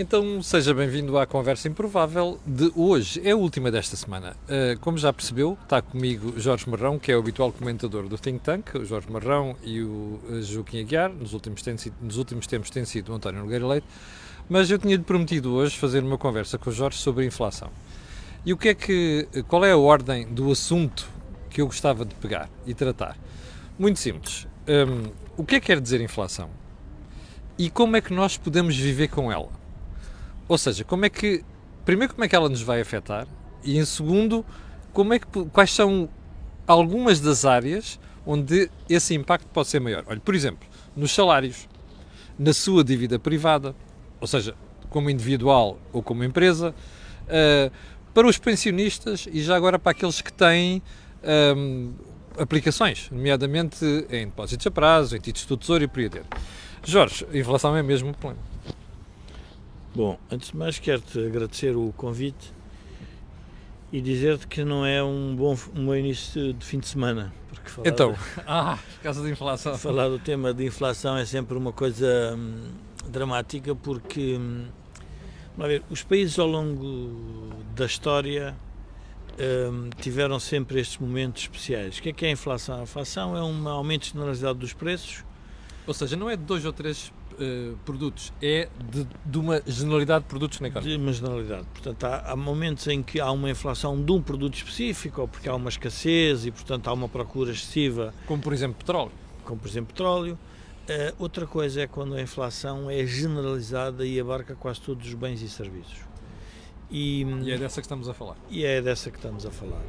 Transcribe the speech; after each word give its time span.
Então 0.00 0.40
seja 0.44 0.72
bem-vindo 0.72 1.18
à 1.18 1.26
conversa 1.26 1.66
improvável 1.66 2.38
de 2.46 2.70
hoje. 2.76 3.20
É 3.24 3.32
a 3.32 3.36
última 3.36 3.68
desta 3.68 3.96
semana. 3.96 4.36
Uh, 4.44 4.78
como 4.78 4.96
já 4.96 5.12
percebeu, 5.12 5.58
está 5.60 5.82
comigo 5.82 6.38
Jorge 6.38 6.70
Marrão, 6.70 7.00
que 7.00 7.10
é 7.10 7.16
o 7.16 7.18
habitual 7.18 7.50
comentador 7.50 8.06
do 8.06 8.16
Think 8.16 8.38
Tank, 8.38 8.76
o 8.76 8.84
Jorge 8.84 9.10
Marrão 9.10 9.56
e 9.64 9.82
o 9.82 10.20
uh, 10.30 10.40
Joaquim 10.40 10.82
Aguiar. 10.82 11.12
Nos 11.12 11.32
últimos, 11.32 11.64
nos 12.00 12.16
últimos 12.16 12.46
tempos 12.46 12.70
tem 12.70 12.84
sido 12.84 13.10
o 13.10 13.16
António 13.16 13.40
Nogueira 13.40 13.66
Leite. 13.66 13.88
Mas 14.48 14.70
eu 14.70 14.78
tinha-lhe 14.78 15.02
prometido 15.02 15.52
hoje 15.52 15.76
fazer 15.76 16.04
uma 16.04 16.16
conversa 16.16 16.56
com 16.58 16.70
o 16.70 16.72
Jorge 16.72 16.98
sobre 16.98 17.26
inflação. 17.26 17.68
E 18.46 18.52
o 18.52 18.56
que 18.56 18.68
é 18.68 18.74
que, 18.74 19.26
qual 19.48 19.64
é 19.64 19.72
a 19.72 19.76
ordem 19.76 20.28
do 20.28 20.52
assunto 20.52 21.08
que 21.50 21.60
eu 21.60 21.66
gostava 21.66 22.04
de 22.04 22.14
pegar 22.14 22.48
e 22.64 22.72
tratar? 22.72 23.18
Muito 23.76 23.98
simples. 23.98 24.46
Um, 24.68 25.10
o 25.36 25.44
que 25.44 25.56
é 25.56 25.60
que 25.60 25.66
quer 25.66 25.80
dizer 25.80 26.00
inflação? 26.00 26.48
E 27.58 27.68
como 27.68 27.96
é 27.96 28.00
que 28.00 28.14
nós 28.14 28.36
podemos 28.36 28.76
viver 28.76 29.08
com 29.08 29.32
ela? 29.32 29.58
Ou 30.48 30.56
seja, 30.56 30.82
como 30.82 31.04
é 31.04 31.10
que 31.10 31.44
primeiro 31.84 32.12
como 32.12 32.24
é 32.24 32.28
que 32.28 32.36
ela 32.36 32.48
nos 32.48 32.62
vai 32.62 32.80
afetar 32.80 33.26
e 33.62 33.78
em 33.78 33.84
segundo 33.84 34.44
como 34.92 35.14
é 35.14 35.18
que 35.18 35.26
quais 35.52 35.72
são 35.72 36.08
algumas 36.66 37.20
das 37.20 37.44
áreas 37.44 37.98
onde 38.26 38.70
esse 38.90 39.14
impacto 39.14 39.46
pode 39.46 39.68
ser 39.68 39.80
maior. 39.80 40.04
Olha, 40.06 40.20
por 40.20 40.34
exemplo, 40.34 40.68
nos 40.94 41.12
salários, 41.12 41.66
na 42.38 42.52
sua 42.52 42.84
dívida 42.84 43.18
privada, 43.18 43.74
ou 44.20 44.26
seja, 44.26 44.54
como 44.90 45.08
individual 45.08 45.78
ou 45.92 46.02
como 46.02 46.22
empresa, 46.22 46.74
uh, 47.24 47.72
para 48.12 48.26
os 48.26 48.36
pensionistas 48.36 49.26
e 49.32 49.42
já 49.42 49.56
agora 49.56 49.78
para 49.78 49.92
aqueles 49.92 50.20
que 50.20 50.32
têm 50.32 50.82
um, 51.56 51.94
aplicações, 52.38 53.08
nomeadamente 53.10 53.84
em 54.10 54.26
depósitos 54.26 54.66
a 54.66 54.70
prazo, 54.70 55.16
em 55.16 55.20
títulos 55.20 55.46
do 55.46 55.56
tesouro 55.56 55.84
e 55.84 55.88
por 55.88 56.00
aí. 56.00 56.10
Jorge, 56.84 57.26
a 57.32 57.36
inflação 57.36 57.76
é 57.76 57.82
mesmo 57.82 58.10
um 58.10 58.12
problema. 58.12 58.42
Bom, 59.98 60.16
antes 60.30 60.52
de 60.52 60.56
mais 60.56 60.78
quero-te 60.78 61.18
agradecer 61.18 61.76
o 61.76 61.92
convite 61.96 62.52
e 63.90 64.00
dizer-te 64.00 64.46
que 64.46 64.62
não 64.62 64.86
é 64.86 65.02
um 65.02 65.34
bom, 65.34 65.58
um 65.74 65.86
bom 65.86 65.94
início 65.96 66.52
de 66.52 66.64
fim 66.64 66.78
de 66.78 66.86
semana. 66.86 67.34
Porque 67.48 67.68
falar 67.68 67.88
então, 67.88 68.12
de, 68.12 68.18
ah, 68.46 68.78
por 68.94 69.02
causa 69.02 69.24
da 69.24 69.28
inflação. 69.28 69.76
Falar 69.76 70.08
do 70.08 70.20
tema 70.20 70.54
de 70.54 70.64
inflação 70.64 71.16
é 71.16 71.24
sempre 71.24 71.58
uma 71.58 71.72
coisa 71.72 72.36
hum, 72.38 72.70
dramática 73.08 73.74
porque 73.74 74.36
hum, 74.38 74.66
ver, 75.66 75.82
os 75.90 76.04
países 76.04 76.38
ao 76.38 76.46
longo 76.46 77.50
da 77.74 77.86
história 77.86 78.54
hum, 79.36 79.90
tiveram 80.00 80.38
sempre 80.38 80.78
estes 80.78 80.98
momentos 80.98 81.42
especiais. 81.42 81.98
O 81.98 82.02
que 82.02 82.10
é 82.10 82.12
que 82.12 82.24
é 82.24 82.28
a 82.28 82.30
inflação? 82.30 82.78
A 82.78 82.82
inflação 82.84 83.36
é 83.36 83.42
um 83.42 83.68
aumento 83.68 84.06
generalizado 84.06 84.60
dos 84.60 84.72
preços. 84.72 85.24
Ou 85.88 85.92
seja, 85.92 86.14
não 86.14 86.30
é 86.30 86.36
de 86.36 86.44
dois 86.44 86.64
ou 86.64 86.72
três 86.72 87.12
uh, 87.40 87.76
produtos, 87.84 88.32
é 88.42 88.68
de, 88.90 89.06
de, 89.24 89.38
uma 89.38 89.62
generalidade 89.66 90.24
de 90.24 90.28
produtos 90.28 90.60
na 90.60 90.68
economia. 90.68 90.96
De 90.96 91.02
uma 91.02 91.12
generalidade. 91.12 91.66
Portanto, 91.72 92.04
há, 92.04 92.32
há, 92.32 92.36
momentos 92.36 92.86
em 92.86 93.02
que 93.02 93.20
há 93.20 93.30
uma 93.30 93.50
inflação 93.50 94.02
de 94.02 94.12
um 94.12 94.22
produto 94.22 94.54
específico, 94.54 95.22
ou 95.22 95.28
porque 95.28 95.48
há 95.48 95.54
uma 95.54 95.68
escassez 95.68 96.46
e, 96.46 96.50
portanto, 96.50 96.88
há 96.88 96.92
uma 96.92 97.08
procura 97.08 97.52
excessiva. 97.52 98.12
Como, 98.26 98.42
por 98.42 98.52
exemplo, 98.52 98.78
petróleo. 98.78 99.12
Como, 99.44 99.60
por 99.60 99.68
exemplo, 99.68 99.88
petróleo. 99.88 100.38
Uh, 100.88 101.14
outra 101.18 101.46
coisa 101.46 101.82
é 101.82 101.86
quando 101.86 102.14
a 102.14 102.22
inflação 102.22 102.90
é 102.90 103.04
generalizada 103.06 104.06
e 104.06 104.18
abarca 104.18 104.54
quase 104.54 104.80
todos 104.80 105.06
os 105.06 105.14
bens 105.14 105.42
e 105.42 105.48
serviços. 105.48 105.98
E, 106.90 107.22
e 107.42 107.52
é 107.52 107.58
dessa 107.58 107.80
que 107.80 107.84
estamos 107.84 108.08
a 108.08 108.14
falar. 108.14 108.36
E 108.48 108.64
é 108.64 108.80
dessa 108.80 109.10
que 109.10 109.16
estamos 109.16 109.44
a 109.44 109.50
falar 109.50 109.82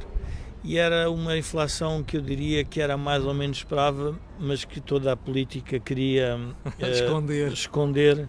e 0.62 0.76
era 0.76 1.10
uma 1.10 1.36
inflação 1.36 2.02
que 2.02 2.16
eu 2.16 2.20
diria 2.20 2.64
que 2.64 2.80
era 2.80 2.96
mais 2.96 3.24
ou 3.24 3.32
menos 3.32 3.58
esperável, 3.58 4.16
mas 4.38 4.64
que 4.64 4.80
toda 4.80 5.12
a 5.12 5.16
política 5.16 5.80
queria 5.80 6.36
uh, 6.36 6.86
esconder. 6.86 7.52
esconder, 7.52 8.28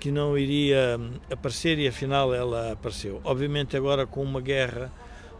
que 0.00 0.10
não 0.10 0.36
iria 0.36 0.98
aparecer 1.30 1.78
e 1.78 1.86
afinal 1.86 2.34
ela 2.34 2.72
apareceu. 2.72 3.20
Obviamente 3.22 3.76
agora 3.76 4.06
com 4.06 4.22
uma 4.22 4.40
guerra, 4.40 4.92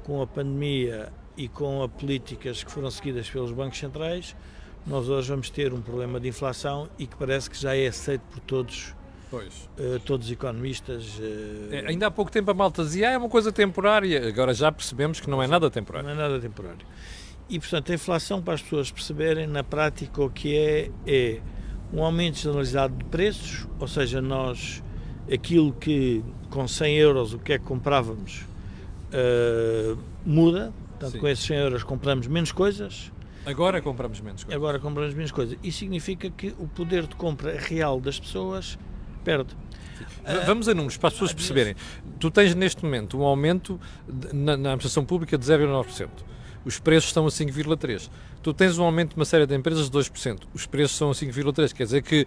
com 0.04 0.22
a 0.22 0.26
pandemia 0.26 1.12
e 1.36 1.48
com 1.48 1.82
as 1.82 1.90
políticas 1.90 2.62
que 2.62 2.70
foram 2.70 2.90
seguidas 2.90 3.28
pelos 3.28 3.50
bancos 3.50 3.78
centrais, 3.78 4.36
nós 4.86 5.08
hoje 5.08 5.28
vamos 5.28 5.50
ter 5.50 5.72
um 5.72 5.80
problema 5.80 6.20
de 6.20 6.28
inflação 6.28 6.88
e 6.98 7.06
que 7.06 7.16
parece 7.16 7.50
que 7.50 7.60
já 7.60 7.76
é 7.76 7.88
aceito 7.88 8.22
por 8.30 8.40
todos 8.40 8.94
Pois. 9.30 9.68
Uh, 9.78 10.00
todos 10.00 10.26
os 10.26 10.32
economistas. 10.32 11.18
Uh, 11.18 11.72
é, 11.72 11.86
ainda 11.86 12.08
há 12.08 12.10
pouco 12.10 12.32
tempo 12.32 12.50
a 12.50 12.54
malta 12.54 12.82
dizia 12.82 13.10
ah, 13.10 13.12
é 13.12 13.18
uma 13.18 13.28
coisa 13.28 13.52
temporária, 13.52 14.26
agora 14.28 14.52
já 14.52 14.72
percebemos 14.72 15.20
que 15.20 15.30
não 15.30 15.42
é 15.42 15.46
nada 15.46 15.70
temporário. 15.70 16.08
Não 16.08 16.14
é 16.14 16.18
nada 16.18 16.40
temporário. 16.40 16.84
E, 17.48 17.58
portanto, 17.58 17.90
a 17.90 17.94
inflação, 17.94 18.42
para 18.42 18.54
as 18.54 18.62
pessoas 18.62 18.90
perceberem, 18.90 19.46
na 19.46 19.64
prática, 19.64 20.22
o 20.22 20.30
que 20.30 20.56
é, 20.56 20.90
é 21.06 21.40
um 21.92 22.02
aumento 22.04 22.38
generalizado 22.38 22.96
de 22.96 23.04
preços, 23.06 23.66
ou 23.78 23.88
seja, 23.88 24.20
nós, 24.20 24.82
aquilo 25.32 25.72
que 25.72 26.22
com 26.48 26.66
100 26.66 26.96
euros, 26.96 27.34
o 27.34 27.38
que 27.38 27.52
é 27.52 27.58
que 27.58 27.64
comprávamos, 27.64 28.44
uh, 29.12 29.98
muda. 30.24 30.72
Portanto, 30.90 31.12
Sim. 31.12 31.18
com 31.18 31.28
esses 31.28 31.44
100 31.44 31.56
euros 31.56 31.82
compramos 31.82 32.26
menos 32.26 32.52
coisas. 32.52 33.10
Agora 33.46 33.80
compramos 33.80 34.20
menos 34.20 34.44
coisas. 34.44 34.56
Agora 34.56 34.78
compramos 34.78 35.14
menos 35.14 35.32
coisas. 35.32 35.58
Isso 35.62 35.78
significa 35.78 36.28
que 36.30 36.54
o 36.58 36.68
poder 36.68 37.06
de 37.06 37.16
compra 37.16 37.58
real 37.58 38.00
das 38.00 38.20
pessoas 38.20 38.78
perde. 39.20 39.56
Vamos 40.46 40.68
a 40.68 40.74
números 40.74 40.96
para 40.96 41.08
as 41.08 41.14
pessoas 41.14 41.32
perceberem. 41.32 41.74
Tu 42.18 42.30
tens 42.30 42.54
neste 42.54 42.84
momento 42.84 43.18
um 43.18 43.22
aumento 43.22 43.80
na, 44.32 44.56
na 44.56 44.70
administração 44.70 45.04
pública 45.04 45.36
de 45.36 45.44
0,9%. 45.44 46.08
Os 46.64 46.78
preços 46.78 47.08
estão 47.10 47.26
a 47.26 47.30
5,3%. 47.30 48.10
Tu 48.42 48.54
tens 48.54 48.78
um 48.78 48.84
aumento 48.84 49.10
de 49.10 49.16
uma 49.16 49.24
série 49.24 49.46
de 49.46 49.54
empresas 49.54 49.88
de 49.88 49.98
2%. 49.98 50.42
Os 50.52 50.66
preços 50.66 50.96
são 50.96 51.10
a 51.10 51.14
5,3%. 51.14 51.72
Quer 51.72 51.84
dizer 51.84 52.02
que 52.02 52.26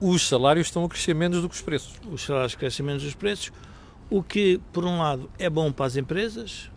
os 0.00 0.26
salários 0.26 0.66
estão 0.66 0.84
a 0.84 0.88
crescer 0.88 1.14
menos 1.14 1.40
do 1.42 1.48
que 1.48 1.54
os 1.54 1.62
preços. 1.62 1.94
Os 2.10 2.22
salários 2.22 2.54
crescem 2.54 2.84
menos 2.84 3.02
dos 3.02 3.14
preços, 3.14 3.52
o 4.08 4.22
que, 4.22 4.60
por 4.72 4.84
um 4.84 4.98
lado, 4.98 5.30
é 5.38 5.48
bom 5.48 5.70
para 5.70 5.86
as 5.86 5.96
empresas. 5.96 6.70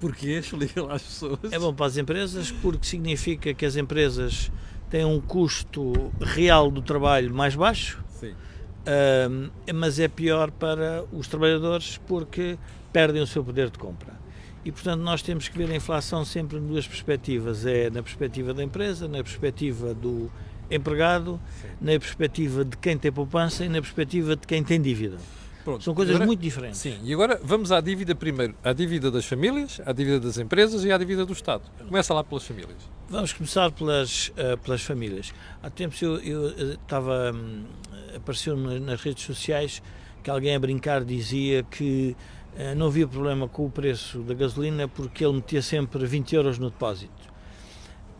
Porquê? 0.00 0.38
Explica 0.38 0.82
lá 0.82 0.94
às 0.94 1.02
pessoas. 1.02 1.38
É 1.52 1.58
bom 1.58 1.72
para 1.74 1.86
as 1.86 1.96
empresas 1.96 2.50
porque 2.50 2.86
significa 2.86 3.52
que 3.52 3.66
as 3.66 3.76
empresas 3.76 4.50
têm 4.88 5.04
um 5.04 5.20
custo 5.20 6.10
real 6.20 6.70
do 6.70 6.80
trabalho 6.80 7.32
mais 7.34 7.54
baixo. 7.54 8.02
Sim 8.18 8.34
Uh, 8.88 9.50
mas 9.74 9.98
é 9.98 10.08
pior 10.08 10.50
para 10.50 11.04
os 11.12 11.28
trabalhadores 11.28 11.98
porque 12.06 12.56
perdem 12.90 13.20
o 13.20 13.26
seu 13.26 13.44
poder 13.44 13.68
de 13.68 13.78
compra. 13.78 14.14
E, 14.64 14.72
portanto, 14.72 15.02
nós 15.02 15.20
temos 15.20 15.46
que 15.46 15.58
ver 15.58 15.70
a 15.70 15.76
inflação 15.76 16.24
sempre 16.24 16.56
em 16.56 16.66
duas 16.66 16.86
perspectivas: 16.86 17.66
é 17.66 17.90
na 17.90 18.02
perspectiva 18.02 18.54
da 18.54 18.64
empresa, 18.64 19.06
na 19.06 19.22
perspectiva 19.22 19.92
do 19.92 20.30
empregado, 20.70 21.38
Sim. 21.60 21.68
na 21.80 21.98
perspectiva 21.98 22.64
de 22.64 22.76
quem 22.78 22.96
tem 22.96 23.12
poupança 23.12 23.64
e 23.64 23.68
na 23.68 23.80
perspectiva 23.80 24.36
de 24.36 24.46
quem 24.46 24.64
tem 24.64 24.80
dívida. 24.80 25.18
Pronto. 25.68 25.84
São 25.84 25.94
coisas 25.94 26.14
agora, 26.14 26.26
muito 26.26 26.40
diferentes. 26.40 26.80
Sim, 26.80 26.98
e 27.04 27.12
agora 27.12 27.38
vamos 27.44 27.70
à 27.70 27.78
dívida 27.78 28.14
primeiro. 28.14 28.54
À 28.64 28.72
dívida 28.72 29.10
das 29.10 29.26
famílias, 29.26 29.78
à 29.84 29.92
dívida 29.92 30.18
das 30.18 30.38
empresas 30.38 30.82
e 30.82 30.90
à 30.90 30.96
dívida 30.96 31.26
do 31.26 31.34
Estado. 31.34 31.62
Começa 31.86 32.14
lá 32.14 32.24
pelas 32.24 32.42
famílias. 32.44 32.78
Vamos 33.06 33.34
começar 33.34 33.70
pelas, 33.72 34.28
uh, 34.28 34.56
pelas 34.64 34.80
famílias. 34.80 35.34
Há 35.62 35.68
tempos 35.68 36.00
eu, 36.00 36.16
eu, 36.20 36.48
eu 36.52 36.72
estava. 36.72 37.32
Um, 37.34 37.64
apareceu 38.16 38.56
nas 38.56 39.02
redes 39.02 39.24
sociais 39.24 39.82
que 40.22 40.30
alguém 40.30 40.56
a 40.56 40.58
brincar 40.58 41.04
dizia 41.04 41.62
que 41.64 42.16
uh, 42.54 42.74
não 42.74 42.86
havia 42.86 43.06
problema 43.06 43.46
com 43.46 43.66
o 43.66 43.70
preço 43.70 44.20
da 44.20 44.32
gasolina 44.32 44.88
porque 44.88 45.22
ele 45.22 45.34
metia 45.34 45.60
sempre 45.60 46.06
20 46.06 46.34
euros 46.34 46.58
no 46.58 46.70
depósito. 46.70 47.28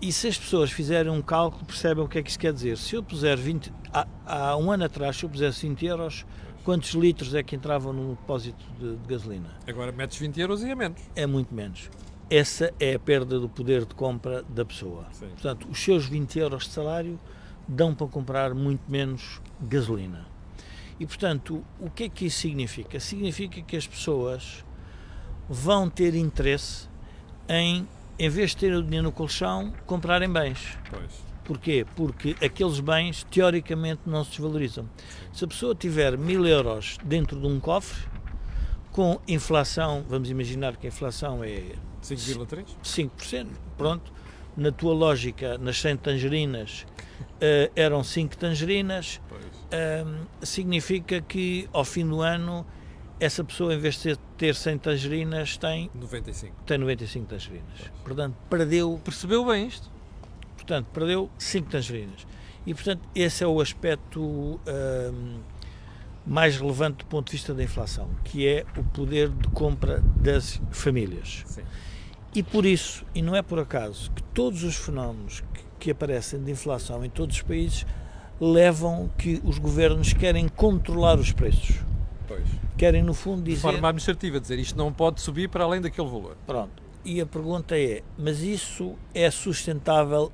E 0.03 0.13
se 0.13 0.29
as 0.29 0.37
pessoas 0.37 0.71
fizerem 0.71 1.11
um 1.11 1.23
cálculo, 1.23 1.65
percebem 1.65 2.05
o 2.05 2.09
que 2.09 2.19
é 2.19 2.23
que 2.23 2.29
isso 2.29 2.39
quer 2.39 2.53
dizer. 2.53 2.77
Se 2.77 2.95
eu 2.95 3.03
puser 3.03 3.39
20, 3.39 3.73
há, 3.91 4.07
há 4.27 4.57
um 4.59 4.71
ano 4.71 4.85
atrás, 4.85 5.17
se 5.17 5.25
eu 5.25 5.31
pusesse 5.31 5.67
20 5.67 5.87
euros, 5.87 6.27
quantos 6.65 6.91
litros 6.91 7.35
é 7.35 7.43
que 7.43 7.57
entravam 7.57 7.93
no 7.93 8.11
depósito 8.11 8.65
de, 8.79 8.97
de, 8.97 9.09
gasolina. 9.09 9.49
Agora 9.67 9.93
metes 9.93 10.19
20 10.19 10.41
euros 10.41 10.63
e 10.63 10.71
é 10.71 10.75
menos. 10.75 11.01
É 11.15 11.27
muito 11.27 11.55
menos. 11.55 11.91
Essa 12.31 12.73
é 12.79 12.95
a 12.95 12.99
perda 12.99 13.41
do 13.41 13.49
poder 13.49 13.85
de 13.85 13.95
compra 13.95 14.43
da 14.43 14.65
pessoa. 14.65 15.07
Sim. 15.13 15.29
Portanto, 15.29 15.67
os 15.71 15.79
seus 15.79 16.07
20 16.07 16.39
euros 16.39 16.65
de 16.65 16.71
salário 16.71 17.19
dão 17.67 17.95
para 17.95 18.07
comprar 18.07 18.55
muito 18.55 18.83
menos 18.91 19.41
gasolina. 19.61 20.27
E, 21.01 21.07
portanto, 21.07 21.65
o 21.79 21.89
que 21.89 22.05
é 22.05 22.09
que 22.09 22.27
isso 22.27 22.41
significa? 22.41 22.99
Significa 22.99 23.63
que 23.63 23.77
as 23.77 23.87
pessoas 23.87 24.65
vão 25.49 25.89
ter 25.89 26.15
interesse 26.15 26.89
em, 27.49 27.89
em 28.19 28.29
vez 28.29 28.51
de 28.51 28.59
terem 28.59 28.77
o 28.77 28.83
dinheiro 28.83 29.05
no 29.05 29.13
colchão, 29.13 29.73
comprarem 29.87 30.31
bens. 30.31 30.77
Pois. 30.91 31.28
Porquê? 31.49 31.87
Porque 31.97 32.37
aqueles 32.45 32.79
bens, 32.79 33.25
teoricamente, 33.25 34.03
não 34.05 34.23
se 34.23 34.33
desvalorizam. 34.33 34.87
Se 35.33 35.47
a 35.47 35.49
pessoa 35.49 35.75
tiver 35.75 36.19
mil 36.19 36.47
euros 36.47 36.99
dentro 37.03 37.41
de 37.41 37.47
um 37.47 37.59
cofre, 37.59 38.07
com 38.93 39.19
inflação, 39.27 40.05
vamos 40.07 40.29
imaginar 40.29 40.77
que 40.77 40.87
a 40.87 40.89
inflação 40.89 41.43
é 41.43 41.73
5,3%? 42.03 42.67
5%, 42.85 43.47
pronto. 43.79 44.13
Na 44.55 44.71
tua 44.71 44.93
lógica, 44.93 45.57
nas 45.57 45.81
100 45.81 45.97
tangerinas 45.97 46.85
uh, 47.23 47.73
eram 47.75 48.05
5 48.05 48.37
tangerinas, 48.37 49.19
uh, 49.73 50.27
significa 50.43 51.23
que 51.23 51.67
ao 51.73 51.85
fim 51.85 52.07
do 52.07 52.21
ano 52.21 52.67
essa 53.19 53.43
pessoa, 53.43 53.75
em 53.75 53.79
vez 53.79 54.03
de 54.03 54.17
ter 54.37 54.55
100 54.55 54.79
tangerinas, 54.79 55.57
tem 55.57 55.91
95, 55.95 56.57
tem 56.67 56.77
95 56.77 57.27
tangerinas. 57.27 57.79
Pois. 57.79 57.91
Portanto, 58.05 58.37
perdeu. 58.51 59.01
Percebeu 59.03 59.47
bem 59.47 59.67
isto? 59.67 59.98
Portanto, 60.69 60.87
perdeu 60.93 61.31
5 61.39 61.71
tangerinas. 61.71 62.27
E, 62.67 62.75
portanto, 62.75 63.01
esse 63.15 63.43
é 63.43 63.47
o 63.47 63.61
aspecto 63.61 64.21
hum, 64.21 65.41
mais 66.27 66.59
relevante 66.59 66.99
do 66.99 67.07
ponto 67.07 67.27
de 67.27 67.33
vista 67.33 67.55
da 67.55 67.63
inflação, 67.63 68.11
que 68.23 68.47
é 68.47 68.67
o 68.77 68.85
poder 68.85 69.31
de 69.31 69.49
compra 69.49 70.03
das 70.17 70.61
famílias. 70.71 71.45
Sim. 71.47 71.63
E 72.35 72.43
por 72.43 72.67
isso, 72.67 73.07
e 73.15 73.23
não 73.23 73.35
é 73.35 73.41
por 73.41 73.59
acaso, 73.59 74.11
que 74.11 74.23
todos 74.23 74.63
os 74.63 74.77
fenómenos 74.77 75.41
que, 75.55 75.65
que 75.81 75.91
aparecem 75.91 76.45
de 76.45 76.51
inflação 76.53 77.03
em 77.03 77.09
todos 77.09 77.37
os 77.37 77.43
países 77.43 77.87
levam 78.39 79.11
que 79.17 79.41
os 79.43 79.59
governos 79.59 80.13
querem 80.13 80.47
controlar 80.47 81.19
os 81.19 81.33
preços. 81.33 81.77
Pois. 82.27 82.47
Querem, 82.77 83.03
no 83.03 83.15
fundo, 83.15 83.43
dizer. 83.43 83.57
De 83.57 83.63
forma 83.63 83.89
administrativa, 83.89 84.39
dizer 84.39 84.59
isto 84.59 84.77
não 84.77 84.93
pode 84.93 85.23
subir 85.23 85.49
para 85.49 85.65
além 85.65 85.81
daquele 85.81 86.07
valor. 86.07 86.37
Pronto. 86.47 86.83
E 87.03 87.23
a 87.23 87.27
pergunta 87.27 87.77
é: 87.77 88.03
mas 88.19 88.43
isso 88.43 88.95
é 89.15 89.31
sustentável 89.31 90.31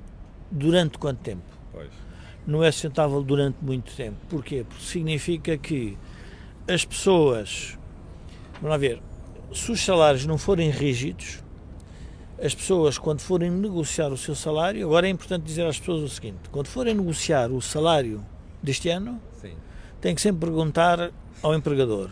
durante 0.51 0.97
quanto 0.97 1.19
tempo? 1.19 1.43
Pois. 1.71 1.89
Não 2.45 2.63
é 2.63 2.71
sustentável 2.71 3.21
durante 3.21 3.57
muito 3.61 3.93
tempo. 3.95 4.17
Porquê? 4.29 4.65
Porque 4.67 4.83
significa 4.83 5.57
que 5.57 5.97
as 6.67 6.85
pessoas. 6.85 7.77
Vamos 8.55 8.69
lá 8.69 8.77
ver. 8.77 9.01
Se 9.53 9.71
os 9.71 9.83
salários 9.83 10.25
não 10.25 10.37
forem 10.37 10.69
rígidos, 10.69 11.43
as 12.41 12.53
pessoas, 12.53 12.97
quando 12.97 13.21
forem 13.21 13.49
negociar 13.49 14.11
o 14.11 14.17
seu 14.17 14.35
salário, 14.35 14.85
agora 14.85 15.07
é 15.07 15.09
importante 15.09 15.43
dizer 15.43 15.65
às 15.65 15.79
pessoas 15.79 16.03
o 16.03 16.09
seguinte: 16.09 16.49
quando 16.51 16.67
forem 16.67 16.93
negociar 16.93 17.51
o 17.51 17.61
salário 17.61 18.23
deste 18.61 18.89
ano, 18.89 19.21
Sim. 19.41 19.53
têm 20.01 20.13
que 20.13 20.21
sempre 20.21 20.41
perguntar 20.47 21.11
ao 21.41 21.55
empregador 21.55 22.09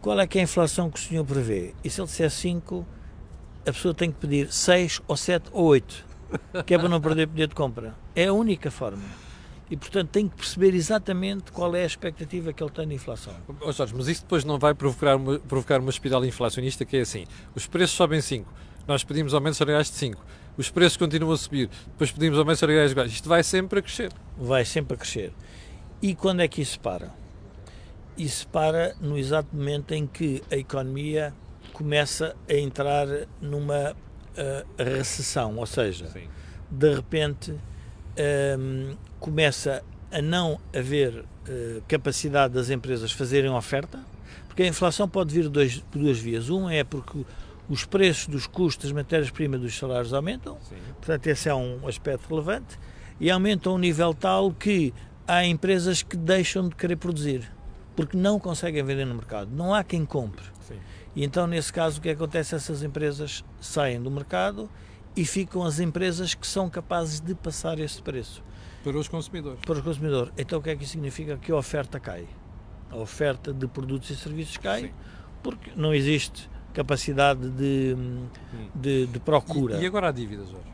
qual 0.00 0.18
é 0.18 0.26
que 0.26 0.38
é 0.38 0.40
a 0.40 0.44
inflação 0.44 0.90
que 0.90 0.98
o 0.98 1.02
senhor 1.02 1.24
prevê. 1.24 1.74
E 1.84 1.90
se 1.90 2.00
ele 2.00 2.08
disser 2.08 2.30
5, 2.30 2.86
a 3.66 3.72
pessoa 3.72 3.94
tem 3.94 4.10
que 4.10 4.18
pedir 4.18 4.52
6 4.52 5.00
ou 5.06 5.16
7 5.16 5.50
ou 5.52 5.64
8, 5.66 6.04
que 6.66 6.74
é 6.74 6.78
para 6.78 6.88
não 6.88 7.00
perder 7.00 7.28
poder 7.28 7.48
de 7.48 7.54
compra. 7.54 7.94
É 8.14 8.26
a 8.26 8.32
única 8.32 8.70
forma. 8.70 9.02
E, 9.70 9.76
portanto, 9.76 10.10
tem 10.10 10.28
que 10.28 10.36
perceber 10.36 10.74
exatamente 10.74 11.50
qual 11.50 11.74
é 11.74 11.82
a 11.82 11.86
expectativa 11.86 12.52
que 12.52 12.62
ele 12.62 12.70
tem 12.70 12.86
de 12.86 12.94
inflação. 12.94 13.34
Oh, 13.58 13.72
Jorge, 13.72 13.94
mas 13.96 14.06
isso 14.06 14.20
depois 14.20 14.44
não 14.44 14.58
vai 14.58 14.74
provocar 14.74 15.16
uma, 15.16 15.38
provocar 15.38 15.80
uma 15.80 15.88
espiral 15.88 16.22
inflacionista 16.26 16.84
que 16.84 16.98
é 16.98 17.00
assim: 17.00 17.24
os 17.54 17.66
preços 17.66 17.96
sobem 17.96 18.20
5, 18.20 18.52
nós 18.86 19.02
pedimos 19.02 19.32
aumentos 19.32 19.56
salariais 19.56 19.90
de 19.90 19.96
5, 19.96 20.22
os 20.58 20.68
preços 20.68 20.98
continuam 20.98 21.32
a 21.32 21.38
subir, 21.38 21.70
depois 21.86 22.10
pedimos 22.10 22.38
aumentos 22.38 22.60
salariais 22.60 22.92
iguais. 22.92 23.12
Isto 23.12 23.30
vai 23.30 23.42
sempre 23.42 23.78
a 23.78 23.82
crescer. 23.82 24.12
Vai 24.36 24.64
sempre 24.66 24.94
a 24.94 24.98
crescer. 24.98 25.32
E 26.02 26.14
quando 26.14 26.40
é 26.40 26.48
que 26.48 26.60
isso 26.60 26.78
para? 26.78 27.10
Isso 28.18 28.46
para 28.48 28.94
no 29.00 29.16
exato 29.16 29.56
momento 29.56 29.92
em 29.94 30.06
que 30.06 30.42
a 30.50 30.56
economia 30.56 31.32
começa 31.72 32.36
a 32.46 32.52
entrar 32.52 33.06
numa 33.40 33.96
uh, 34.36 34.82
recessão, 34.82 35.56
ou 35.56 35.66
seja, 35.66 36.08
Sim. 36.08 36.28
de 36.70 36.94
repente 36.94 37.54
um, 38.58 38.96
começa 39.18 39.82
a 40.10 40.20
não 40.20 40.60
haver 40.74 41.14
uh, 41.18 41.82
capacidade 41.88 42.54
das 42.54 42.70
empresas 42.70 43.12
fazerem 43.12 43.50
oferta, 43.50 44.00
porque 44.46 44.62
a 44.62 44.66
inflação 44.66 45.08
pode 45.08 45.34
vir 45.34 45.48
dois, 45.48 45.78
por 45.90 45.98
duas 45.98 46.18
vias. 46.18 46.50
Um 46.50 46.68
é 46.68 46.84
porque 46.84 47.24
os 47.68 47.84
preços 47.84 48.26
dos 48.26 48.46
custos 48.46 48.84
das 48.84 48.92
matérias-primas 48.92 49.60
dos 49.60 49.76
salários 49.76 50.12
aumentam, 50.12 50.58
Sim. 50.68 50.76
portanto 50.96 51.26
esse 51.26 51.48
é 51.48 51.54
um 51.54 51.86
aspecto 51.88 52.28
relevante, 52.28 52.78
e 53.18 53.30
aumentam 53.30 53.72
a 53.72 53.76
um 53.76 53.78
nível 53.78 54.12
tal 54.12 54.52
que 54.52 54.92
há 55.26 55.46
empresas 55.46 56.02
que 56.02 56.16
deixam 56.16 56.68
de 56.68 56.74
querer 56.74 56.96
produzir, 56.96 57.50
porque 57.96 58.16
não 58.16 58.38
conseguem 58.38 58.82
vender 58.82 59.06
no 59.06 59.14
mercado, 59.14 59.50
não 59.50 59.74
há 59.74 59.82
quem 59.82 60.04
compre. 60.04 60.44
Sim. 60.66 60.78
E 61.14 61.24
então, 61.24 61.46
nesse 61.46 61.72
caso, 61.72 61.98
o 61.98 62.02
que 62.02 62.08
acontece? 62.08 62.54
Essas 62.54 62.82
empresas 62.82 63.44
saem 63.60 64.00
do 64.02 64.10
mercado 64.10 64.68
e 65.14 65.24
ficam 65.24 65.62
as 65.62 65.78
empresas 65.78 66.34
que 66.34 66.46
são 66.46 66.70
capazes 66.70 67.20
de 67.20 67.34
passar 67.34 67.78
esse 67.78 68.00
preço 68.00 68.42
Para 68.82 68.96
os 68.96 69.08
consumidores. 69.08 69.60
para 69.60 69.78
o 69.78 69.82
consumidor. 69.82 70.32
Então, 70.38 70.58
o 70.58 70.62
que 70.62 70.70
é 70.70 70.76
que 70.76 70.84
isso 70.84 70.92
significa? 70.92 71.36
Que 71.36 71.52
a 71.52 71.56
oferta 71.56 72.00
cai. 72.00 72.26
A 72.90 72.96
oferta 72.96 73.52
de 73.52 73.66
produtos 73.66 74.08
e 74.10 74.16
serviços 74.16 74.56
cai 74.56 74.82
Sim. 74.82 74.90
porque 75.42 75.70
não 75.76 75.92
existe 75.94 76.48
capacidade 76.72 77.50
de, 77.50 77.94
de, 78.74 79.06
de 79.06 79.18
procura. 79.20 79.76
E, 79.78 79.82
e 79.82 79.86
agora 79.86 80.08
a 80.08 80.12
dívida, 80.12 80.44
Jorge? 80.44 80.72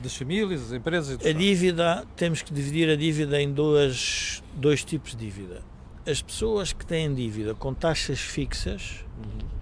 Das 0.00 0.16
famílias, 0.16 0.62
das 0.62 0.72
empresas 0.72 1.18
A 1.26 1.32
dívida, 1.32 2.06
temos 2.16 2.40
que 2.42 2.54
dividir 2.54 2.88
a 2.88 2.96
dívida 2.96 3.40
em 3.42 3.52
dois, 3.52 4.42
dois 4.54 4.84
tipos 4.84 5.10
de 5.10 5.18
dívida. 5.26 5.62
As 6.06 6.22
pessoas 6.22 6.72
que 6.72 6.86
têm 6.86 7.12
dívida 7.12 7.54
com 7.54 7.74
taxas 7.74 8.20
fixas 8.20 9.04
Uhum. 9.18 9.59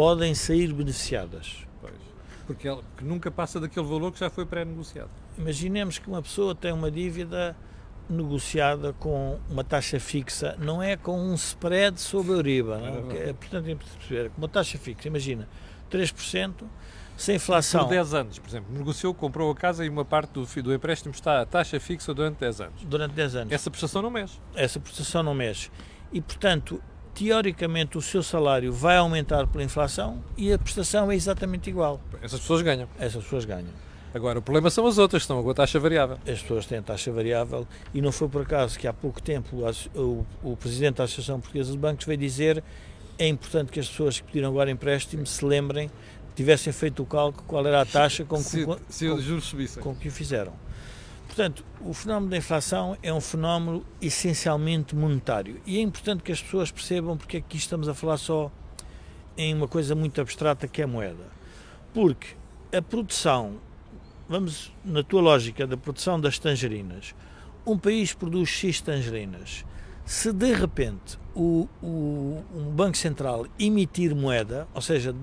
Podem 0.00 0.34
sair 0.34 0.72
beneficiadas. 0.72 1.58
Pois. 1.78 1.92
Porque 2.46 2.66
ela, 2.66 2.82
que 2.96 3.04
nunca 3.04 3.30
passa 3.30 3.60
daquele 3.60 3.84
valor 3.84 4.10
que 4.10 4.18
já 4.18 4.30
foi 4.30 4.46
pré-negociado. 4.46 5.10
Imaginemos 5.36 5.98
que 5.98 6.08
uma 6.08 6.22
pessoa 6.22 6.54
tem 6.54 6.72
uma 6.72 6.90
dívida 6.90 7.54
negociada 8.08 8.94
com 8.94 9.38
uma 9.50 9.62
taxa 9.62 10.00
fixa, 10.00 10.56
não 10.58 10.82
é 10.82 10.96
com 10.96 11.20
um 11.20 11.34
spread 11.34 12.00
sobre 12.00 12.32
a 12.32 12.36
Euriba. 12.36 12.78
não 12.78 13.10
é? 13.10 13.12
Que 13.12 13.18
é, 13.28 13.32
portanto, 13.34 13.68
é 13.68 13.74
perceber. 13.74 14.32
Uma 14.38 14.48
taxa 14.48 14.78
fixa, 14.78 15.06
imagina, 15.06 15.46
3%, 15.90 16.64
sem 17.14 17.36
inflação. 17.36 17.84
Por 17.84 17.90
10 17.90 18.14
anos, 18.14 18.38
por 18.38 18.48
exemplo. 18.48 18.72
Negociou, 18.72 19.12
comprou 19.12 19.50
a 19.50 19.54
casa 19.54 19.84
e 19.84 19.90
uma 19.90 20.06
parte 20.06 20.30
do, 20.30 20.46
do 20.62 20.72
empréstimo 20.72 21.12
está 21.12 21.42
a 21.42 21.44
taxa 21.44 21.78
fixa 21.78 22.14
durante 22.14 22.38
10 22.38 22.60
anos. 22.62 22.84
Durante 22.84 23.12
10 23.12 23.36
anos. 23.36 23.52
Essa 23.52 23.70
prestação 23.70 24.00
não 24.00 24.10
mexe. 24.10 24.38
Essa 24.54 24.80
prestação 24.80 25.22
não 25.22 25.34
mexe. 25.34 25.70
E, 26.10 26.22
portanto, 26.22 26.82
teoricamente, 27.20 27.98
o 27.98 28.00
seu 28.00 28.22
salário 28.22 28.72
vai 28.72 28.96
aumentar 28.96 29.46
pela 29.46 29.62
inflação 29.62 30.24
e 30.38 30.50
a 30.50 30.58
prestação 30.58 31.10
é 31.10 31.14
exatamente 31.14 31.68
igual. 31.68 32.00
Essas 32.22 32.40
pessoas 32.40 32.62
ganham. 32.62 32.88
Essas 32.98 33.22
pessoas 33.22 33.44
ganham. 33.44 33.68
Agora, 34.14 34.38
o 34.38 34.42
problema 34.42 34.70
são 34.70 34.86
as 34.86 34.96
outras, 34.96 35.20
que 35.20 35.24
estão 35.24 35.42
com 35.42 35.50
a 35.50 35.54
taxa 35.54 35.78
variável. 35.78 36.16
as 36.26 36.40
pessoas 36.40 36.64
têm 36.64 36.78
a 36.78 36.82
taxa 36.82 37.12
variável 37.12 37.66
e 37.92 38.00
não 38.00 38.10
foi 38.10 38.26
por 38.26 38.40
acaso 38.42 38.78
que 38.78 38.88
há 38.88 38.92
pouco 38.92 39.20
tempo 39.20 39.58
o, 39.94 40.26
o, 40.42 40.56
Presidente 40.56 40.96
da 40.96 41.04
Associação 41.04 41.38
Portuguesa 41.38 41.70
de 41.70 41.78
Bancos 41.78 42.06
veio 42.06 42.18
dizer 42.18 42.64
é 43.18 43.28
importante 43.28 43.70
que 43.70 43.78
as 43.78 43.88
pessoas 43.88 44.18
que 44.18 44.26
pediram 44.26 44.48
agora 44.48 44.70
empréstimo 44.70 45.26
se 45.26 45.44
lembrem, 45.44 45.90
tivessem 46.34 46.72
feito 46.72 47.02
o 47.02 47.06
cálculo 47.06 47.44
qual 47.46 47.66
era 47.66 47.82
a 47.82 47.84
taxa 47.84 48.24
com 48.24 48.38
que, 48.38 48.44
se, 48.44 48.64
com, 48.64 48.78
se 48.88 49.40
subissem. 49.42 49.82
com 49.82 49.94
que 49.94 50.08
o 50.08 50.10
fizeram. 50.10 50.54
Portanto, 51.30 51.64
o 51.80 51.94
fenómeno 51.94 52.28
da 52.28 52.36
inflação 52.38 52.98
é 53.04 53.14
um 53.14 53.20
fenómeno 53.20 53.86
essencialmente 54.02 54.96
monetário 54.96 55.60
e 55.64 55.78
é 55.78 55.80
importante 55.80 56.24
que 56.24 56.32
as 56.32 56.42
pessoas 56.42 56.72
percebam 56.72 57.16
porque 57.16 57.36
é 57.36 57.40
que 57.40 57.46
aqui 57.46 57.56
estamos 57.56 57.88
a 57.88 57.94
falar 57.94 58.16
só 58.16 58.50
em 59.38 59.54
uma 59.54 59.68
coisa 59.68 59.94
muito 59.94 60.20
abstrata 60.20 60.66
que 60.66 60.80
é 60.80 60.84
a 60.84 60.88
moeda. 60.88 61.22
Porque 61.94 62.34
a 62.76 62.82
produção, 62.82 63.60
vamos 64.28 64.72
na 64.84 65.04
tua 65.04 65.22
lógica 65.22 65.68
da 65.68 65.76
produção 65.76 66.20
das 66.20 66.36
tangerinas, 66.36 67.14
um 67.64 67.78
país 67.78 68.12
produz 68.12 68.48
X 68.48 68.80
tangerinas. 68.80 69.64
Se 70.04 70.32
de 70.32 70.52
repente 70.52 71.16
o, 71.32 71.68
o- 71.80 72.42
um 72.52 72.64
Banco 72.74 72.96
Central 72.96 73.46
emitir 73.56 74.16
moeda, 74.16 74.66
ou 74.74 74.82
seja, 74.82 75.14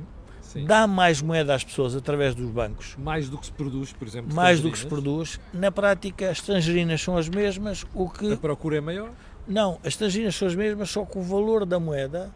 Sim. 0.47 0.65
dá 0.65 0.87
mais 0.87 1.21
moeda 1.21 1.53
às 1.53 1.63
pessoas 1.63 1.95
através 1.95 2.33
dos 2.33 2.49
bancos, 2.49 2.95
Mais 2.97 3.29
do 3.29 3.37
que 3.37 3.45
se 3.47 3.51
produz, 3.51 3.91
por 3.93 4.07
exemplo. 4.07 4.33
mais 4.35 4.61
do 4.61 4.71
que 4.71 4.77
se 4.79 4.85
produz. 4.87 5.39
Na 5.53 5.71
prática, 5.71 6.29
as 6.29 6.41
tangerinas 6.41 7.01
são 7.01 7.17
as 7.17 7.27
mesmas, 7.29 7.85
o 7.93 8.05
A 8.05 8.09
que. 8.11 8.35
procura 8.37 8.77
é 8.77 8.81
maior. 8.81 9.09
Não, 9.47 9.79
as 9.85 9.95
tangerinas 9.95 10.35
são 10.35 10.47
as 10.47 10.55
mesmas, 10.55 10.89
só 10.89 11.05
que 11.05 11.17
o 11.17 11.21
valor 11.21 11.65
da 11.65 11.79
moeda 11.79 12.31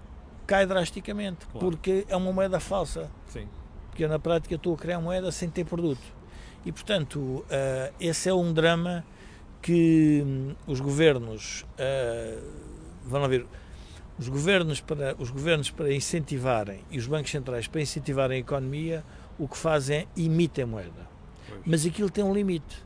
cai 0.48 0.66
drasticamente, 0.66 1.46
Claro. 1.48 1.60
porque 1.60 2.06
é 2.10 2.16
uma 2.16 2.32
moeda 2.32 2.60
falsa. 2.60 3.10
Sim. 3.28 3.48
Porque 3.90 4.04
eu, 4.04 4.10
na 4.10 4.20
prática, 4.20 4.56
estou 4.56 4.74
a 4.74 4.78
criar 4.78 5.00
moeda 5.02 5.32
sem 5.32 5.50
ter 5.50 5.66
produto. 5.66 6.02
E, 6.66 6.72
portanto, 6.72 7.44
eh, 7.50 7.92
esse 8.00 8.30
é 8.30 8.34
um 8.34 8.54
drama 8.54 9.04
que 9.62 10.24
hum, 10.26 10.56
os 10.68 10.80
governos. 10.80 11.66
eh, 11.78 12.38
vão 13.06 13.22
lá 13.22 13.28
ver. 13.28 13.46
Os 14.20 14.28
governos, 14.30 14.80
para, 14.80 15.16
os 15.18 15.30
governos 15.32 15.72
para 15.72 15.92
incentivarem 15.94 16.84
e 16.92 16.98
os 16.98 17.08
bancos 17.08 17.32
centrais 17.32 17.68
para 17.68 17.82
incentivarem 17.82 18.38
a 18.38 18.40
economia, 18.40 19.04
o 19.40 19.48
que 19.48 19.58
fazem 19.58 19.98
é 20.00 20.08
emitem 20.16 20.66
moeda. 20.66 21.10
Pois. 21.48 21.62
Mas 21.66 21.86
aquilo 21.86 22.10
tem 22.10 22.24
um 22.24 22.34
limite. 22.34 22.86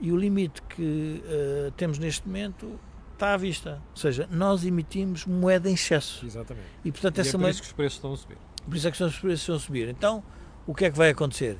E 0.00 0.10
o 0.10 0.16
limite 0.16 0.62
que 0.62 1.22
eh, 1.26 1.72
temos 1.76 1.98
neste 1.98 2.26
momento 2.26 2.80
está 3.12 3.34
à 3.34 3.36
vista. 3.36 3.82
Ou 3.90 3.96
seja, 3.96 4.26
nós 4.30 4.64
emitimos 4.64 5.26
moeda 5.26 5.68
em 5.68 5.74
excesso. 5.74 6.24
Exatamente. 6.24 6.66
E, 6.82 6.90
portanto, 6.90 7.18
E 7.18 7.20
é 7.20 7.22
essa 7.22 7.32
por 7.32 7.40
moeda. 7.40 7.50
isso 7.50 7.60
que 7.62 7.66
os 7.68 7.72
preços 7.74 7.98
estão 7.98 8.12
a 8.14 8.16
subir. 8.16 8.38
Por 8.64 8.76
isso 8.76 8.88
é 8.88 8.90
que 8.90 9.02
os 9.02 9.18
preços 9.18 9.46
vão 9.46 9.58
subir. 9.58 9.88
Então, 9.88 10.22
o 10.66 10.74
que 10.74 10.86
é 10.86 10.90
que 10.90 10.96
vai 10.96 11.10
acontecer? 11.10 11.58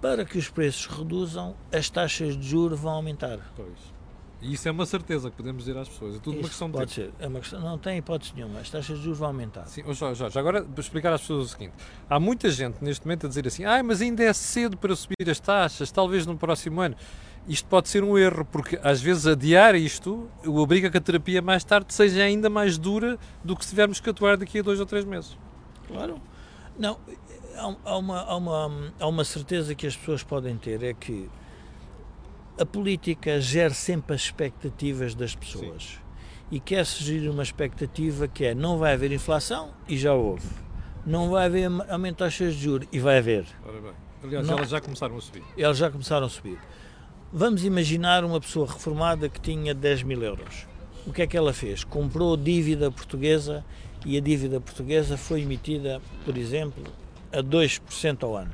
Para 0.00 0.24
que 0.24 0.38
os 0.38 0.48
preços 0.48 0.86
reduzam, 0.86 1.56
as 1.72 1.90
taxas 1.90 2.36
de 2.36 2.46
juros 2.46 2.78
vão 2.78 2.92
aumentar. 2.92 3.38
Pois. 3.56 3.93
E 4.44 4.52
isso 4.52 4.68
é 4.68 4.70
uma 4.70 4.84
certeza 4.84 5.30
que 5.30 5.36
podemos 5.38 5.64
dizer 5.64 5.78
às 5.78 5.88
pessoas. 5.88 6.16
É 6.16 6.18
tudo 6.18 6.34
uma 6.34 6.40
Isso 6.40 6.50
questão 6.50 6.68
de 6.68 6.76
pode 6.76 6.94
tempo. 6.94 7.12
ser. 7.16 7.24
É 7.24 7.26
uma 7.26 7.40
questão, 7.40 7.60
não 7.60 7.78
tem 7.78 7.96
hipótese 7.96 8.32
nenhuma. 8.36 8.60
As 8.60 8.68
taxas 8.68 8.98
de 8.98 9.04
juros 9.04 9.18
vão 9.18 9.28
aumentar. 9.28 9.64
Sim, 9.64 9.82
oh 9.86 9.94
Jorge, 9.94 10.38
agora 10.38 10.62
para 10.62 10.80
explicar 10.82 11.14
às 11.14 11.22
pessoas 11.22 11.46
o 11.46 11.48
seguinte: 11.48 11.72
há 12.10 12.20
muita 12.20 12.50
gente 12.50 12.84
neste 12.84 13.06
momento 13.06 13.24
a 13.24 13.28
dizer 13.30 13.46
assim, 13.46 13.64
ah, 13.64 13.82
mas 13.82 14.02
ainda 14.02 14.22
é 14.22 14.30
cedo 14.34 14.76
para 14.76 14.94
subir 14.94 15.30
as 15.30 15.40
taxas, 15.40 15.90
talvez 15.90 16.26
no 16.26 16.36
próximo 16.36 16.82
ano. 16.82 16.94
Isto 17.48 17.68
pode 17.68 17.88
ser 17.88 18.04
um 18.04 18.18
erro, 18.18 18.44
porque 18.44 18.78
às 18.82 19.00
vezes 19.00 19.26
adiar 19.26 19.74
isto 19.74 20.28
obriga 20.46 20.90
que 20.90 20.98
a 20.98 21.00
terapia 21.00 21.40
mais 21.40 21.64
tarde 21.64 21.92
seja 21.94 22.22
ainda 22.22 22.50
mais 22.50 22.76
dura 22.76 23.18
do 23.42 23.56
que 23.56 23.64
se 23.64 23.70
tivermos 23.70 23.98
que 23.98 24.10
atuar 24.10 24.36
daqui 24.36 24.58
a 24.58 24.62
dois 24.62 24.78
ou 24.78 24.84
três 24.84 25.06
meses. 25.06 25.38
Claro. 25.88 26.20
Não, 26.78 26.98
há 27.84 27.96
uma, 27.96 28.20
há, 28.20 28.36
uma, 28.36 28.92
há 29.00 29.06
uma 29.06 29.24
certeza 29.24 29.74
que 29.74 29.86
as 29.86 29.96
pessoas 29.96 30.22
podem 30.22 30.56
ter: 30.58 30.82
é 30.82 30.92
que 30.92 31.30
a 32.58 32.64
política 32.64 33.40
gera 33.40 33.74
sempre 33.74 34.14
as 34.14 34.22
expectativas 34.22 35.14
das 35.14 35.34
pessoas. 35.34 35.98
e 36.50 36.60
quer-se 36.60 37.02
gerir 37.02 37.30
uma 37.30 37.42
expectativa 37.42 38.28
que 38.28 38.44
é 38.44 38.54
não 38.54 38.78
vai 38.78 38.92
haver 38.92 39.10
inflação 39.10 39.70
e 39.88 39.96
já 39.96 40.12
houve. 40.12 40.46
Não 41.04 41.28
vai 41.30 41.46
haver 41.46 41.68
aumento 41.88 42.14
de 42.16 42.18
taxas 42.18 42.54
de 42.54 42.60
juros 42.62 42.86
e 42.92 42.98
vai 43.00 43.18
haver. 43.18 43.44
Ora 43.66 43.80
bem. 43.80 43.90
Aliás, 44.22 44.46
Não. 44.46 44.56
elas 44.58 44.68
já 44.70 44.80
começaram 44.80 45.16
a 45.16 45.20
subir. 45.20 45.42
Eles 45.56 45.76
já 45.76 45.90
começaram 45.90 46.26
a 46.26 46.28
subir. 46.30 46.58
Vamos 47.32 47.64
imaginar 47.64 48.24
uma 48.24 48.40
pessoa 48.40 48.66
reformada 48.66 49.28
que 49.28 49.40
tinha 49.40 49.74
10 49.74 50.02
mil 50.04 50.22
euros. 50.22 50.66
O 51.06 51.12
que 51.12 51.22
é 51.22 51.26
que 51.26 51.36
ela 51.36 51.52
fez? 51.52 51.82
Comprou 51.82 52.36
dívida 52.36 52.90
portuguesa 52.90 53.64
e 54.06 54.16
a 54.16 54.20
dívida 54.20 54.60
portuguesa 54.60 55.16
foi 55.16 55.42
emitida, 55.42 56.00
por 56.24 56.36
exemplo, 56.38 56.84
a 57.32 57.42
2% 57.42 58.22
ao 58.22 58.36
ano. 58.36 58.52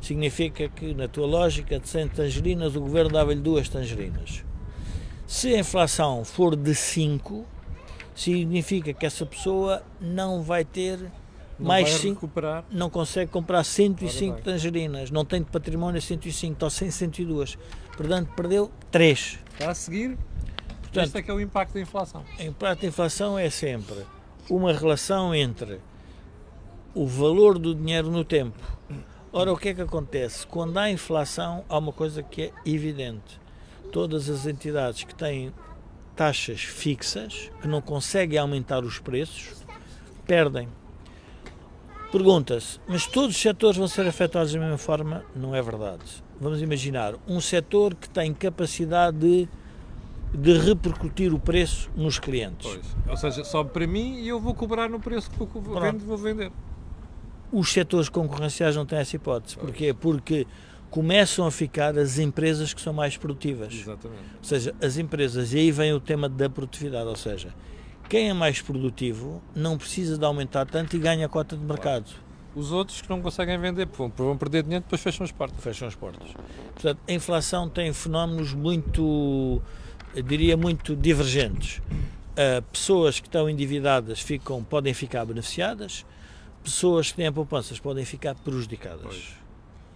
Significa 0.00 0.68
que, 0.68 0.94
na 0.94 1.06
tua 1.08 1.26
lógica, 1.26 1.78
de 1.78 1.88
100 1.88 2.08
tangerinas, 2.08 2.74
o 2.74 2.80
governo 2.80 3.10
dava-lhe 3.12 3.40
duas 3.40 3.68
tangerinas. 3.68 4.42
Se 5.26 5.54
a 5.54 5.58
inflação 5.58 6.24
for 6.24 6.56
de 6.56 6.74
5, 6.74 7.44
significa 8.14 8.92
que 8.92 9.04
essa 9.06 9.24
pessoa 9.26 9.82
não 10.00 10.42
vai 10.42 10.64
ter 10.64 10.98
Não 11.58 11.68
mais 11.68 11.88
vai 11.90 11.98
5 12.00 12.14
recuperar. 12.14 12.64
não 12.70 12.88
consegue 12.90 13.30
comprar 13.30 13.62
105 13.62 14.24
Ora 14.24 14.34
bem. 14.34 14.42
tangerinas, 14.42 15.10
não 15.10 15.24
tem 15.24 15.42
de 15.42 15.50
património 15.50 16.00
105, 16.00 16.54
está 16.54 16.70
sem 16.70 16.90
102. 16.90 17.58
Portanto, 17.96 18.30
perdeu 18.34 18.70
3. 18.90 19.38
Está 19.52 19.70
a 19.70 19.74
seguir. 19.74 20.16
Portanto, 20.80 21.04
este 21.06 21.18
é 21.18 21.22
que 21.22 21.30
é 21.30 21.34
o 21.34 21.40
impacto 21.40 21.74
da 21.74 21.80
inflação. 21.80 22.24
em 22.38 22.50
prato 22.52 22.80
de 22.80 22.86
inflação 22.86 23.38
é 23.38 23.48
sempre 23.50 24.04
uma 24.48 24.72
relação 24.72 25.32
entre 25.34 25.78
o 26.94 27.06
valor 27.06 27.58
do 27.58 27.72
dinheiro 27.74 28.10
no 28.10 28.24
tempo. 28.24 28.58
Ora, 29.32 29.52
o 29.52 29.56
que 29.56 29.68
é 29.68 29.74
que 29.74 29.80
acontece? 29.80 30.44
Quando 30.44 30.76
há 30.76 30.90
inflação, 30.90 31.64
há 31.68 31.78
uma 31.78 31.92
coisa 31.92 32.20
que 32.20 32.42
é 32.42 32.52
evidente. 32.66 33.40
Todas 33.92 34.28
as 34.28 34.44
entidades 34.44 35.04
que 35.04 35.14
têm 35.14 35.52
taxas 36.16 36.62
fixas, 36.62 37.48
que 37.62 37.68
não 37.68 37.80
conseguem 37.80 38.40
aumentar 38.40 38.84
os 38.84 38.98
preços, 38.98 39.64
perdem. 40.26 40.68
Pergunta-se, 42.10 42.80
mas 42.88 43.06
todos 43.06 43.36
os 43.36 43.40
setores 43.40 43.76
vão 43.76 43.86
ser 43.86 44.04
afetados 44.04 44.52
da 44.52 44.58
mesma 44.58 44.78
forma? 44.78 45.24
Não 45.34 45.54
é 45.54 45.62
verdade. 45.62 46.24
Vamos 46.40 46.60
imaginar 46.60 47.14
um 47.28 47.40
setor 47.40 47.94
que 47.94 48.08
tem 48.08 48.34
capacidade 48.34 49.16
de, 49.16 49.48
de 50.34 50.58
repercutir 50.58 51.32
o 51.32 51.38
preço 51.38 51.88
nos 51.94 52.18
clientes. 52.18 52.68
Pois. 52.68 52.96
Ou 53.08 53.16
seja, 53.16 53.44
sobe 53.44 53.70
para 53.70 53.86
mim 53.86 54.16
e 54.16 54.28
eu 54.28 54.40
vou 54.40 54.54
cobrar 54.54 54.88
no 54.88 54.98
preço 54.98 55.30
que 55.30 55.38
vou, 55.38 55.80
vendo, 55.80 56.04
vou 56.04 56.18
vender. 56.18 56.50
Os 57.52 57.72
setores 57.72 58.08
concorrenciais 58.08 58.76
não 58.76 58.86
têm 58.86 58.98
essa 58.98 59.16
hipótese. 59.16 59.56
Porquê? 59.56 59.92
Porque 59.92 60.46
começam 60.90 61.46
a 61.46 61.50
ficar 61.50 61.96
as 61.98 62.18
empresas 62.18 62.74
que 62.74 62.80
são 62.80 62.92
mais 62.92 63.16
produtivas. 63.16 63.72
Exatamente. 63.72 64.22
Ou 64.38 64.44
seja, 64.44 64.74
as 64.82 64.96
empresas, 64.96 65.52
e 65.52 65.58
aí 65.58 65.70
vem 65.70 65.92
o 65.92 66.00
tema 66.00 66.28
da 66.28 66.48
produtividade, 66.48 67.08
ou 67.08 67.16
seja, 67.16 67.54
quem 68.08 68.28
é 68.28 68.32
mais 68.32 68.60
produtivo 68.60 69.42
não 69.54 69.78
precisa 69.78 70.18
de 70.18 70.24
aumentar 70.24 70.66
tanto 70.66 70.96
e 70.96 70.98
ganha 70.98 71.26
a 71.26 71.28
cota 71.28 71.56
de 71.56 71.64
mercado. 71.64 72.10
Os 72.54 72.72
outros 72.72 73.00
que 73.00 73.08
não 73.08 73.22
conseguem 73.22 73.56
vender 73.58 73.86
vão, 73.86 74.12
vão 74.14 74.36
perder 74.36 74.64
dinheiro 74.64 74.82
depois 74.84 75.00
fecham 75.00 75.24
as 75.24 75.30
portas. 75.30 75.62
Fecham 75.62 75.86
as 75.86 75.94
portas. 75.94 76.28
Portanto, 76.74 76.98
a 77.06 77.12
inflação 77.12 77.68
tem 77.68 77.92
fenómenos 77.92 78.52
muito, 78.52 79.62
eu 80.14 80.22
diria, 80.22 80.56
muito 80.56 80.96
divergentes. 80.96 81.80
Ah, 82.36 82.62
pessoas 82.72 83.20
que 83.20 83.28
estão 83.28 83.50
endividadas 83.50 84.20
ficam, 84.20 84.64
podem 84.64 84.94
ficar 84.94 85.24
beneficiadas, 85.26 86.06
pessoas 86.62 87.10
que 87.10 87.16
têm 87.16 87.32
poupanças 87.32 87.78
podem 87.78 88.04
ficar 88.04 88.34
prejudicadas. 88.34 89.02
Pois. 89.02 89.40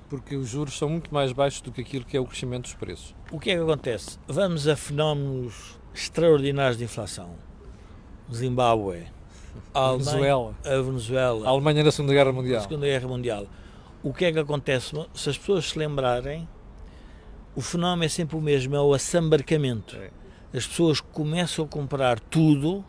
Porque 0.09 0.37
os 0.37 0.49
juros 0.49 0.77
são 0.77 0.89
muito 0.89 1.13
mais 1.13 1.33
baixos 1.33 1.61
do 1.61 1.73
que 1.73 1.81
aquilo 1.81 2.05
que 2.05 2.17
é 2.17 2.21
o 2.21 2.27
crescimento 2.27 2.65
dos 2.65 2.75
preços. 2.75 3.15
O 3.33 3.41
que 3.41 3.51
é 3.51 3.57
que 3.57 3.63
acontece? 3.63 4.19
Vamos 4.29 4.69
a 4.69 4.77
fenómenos 4.77 5.79
extraordinários 5.95 6.77
de 6.77 6.85
inflação. 6.85 7.31
Zimbábue, 8.33 9.07
a 9.75 9.81
Alemanha, 9.81 9.99
Venezuela. 9.99 10.55
a 10.65 10.83
Venezuela, 10.83 11.47
A 11.47 11.51
Alemanha 11.51 11.85
na 11.85 11.91
Segunda 11.91 12.13
Guerra 12.13 12.33
Mundial. 12.33 12.63
Segunda 12.63 12.87
Guerra 12.87 13.09
Mundial. 13.09 13.47
O 14.03 14.13
que 14.13 14.27
é 14.27 14.33
que 14.33 14.39
acontece? 14.39 14.93
Se 15.15 15.31
as 15.31 15.39
pessoas 15.39 15.71
se 15.71 15.79
lembrarem, 15.79 16.47
o 17.57 17.61
fenómeno 17.61 18.05
é 18.05 18.09
sempre 18.09 18.37
o 18.37 18.41
mesmo, 18.41 18.77
é 18.77 18.81
o 18.81 18.93
assambarcamento. 18.93 19.97
É. 19.97 20.11
As 20.57 20.67
pessoas 20.67 21.01
começam 21.01 21.65
a 21.65 21.69
comprar 21.69 22.21
tudo 22.21 22.85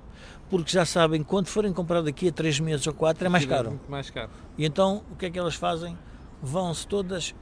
porque 0.49 0.71
já 0.71 0.85
sabem 0.85 1.21
que 1.23 1.27
quando 1.29 1.47
forem 1.47 1.73
comprar 1.73 2.01
daqui 2.01 2.27
a 2.27 2.31
3 2.31 2.59
meses 2.59 2.85
ou 2.87 2.93
4 2.93 3.25
é 3.25 3.29
mais 3.29 3.43
Aquilo 3.43 3.57
caro. 3.57 3.69
Muito 3.71 3.91
mais 3.91 4.09
caro. 4.09 4.29
E 4.57 4.65
então 4.65 5.01
o 5.11 5.15
que 5.15 5.25
é 5.25 5.29
que 5.29 5.39
elas 5.39 5.55
fazem? 5.55 5.97
Vão-se 6.41 6.87
todas, 6.87 7.33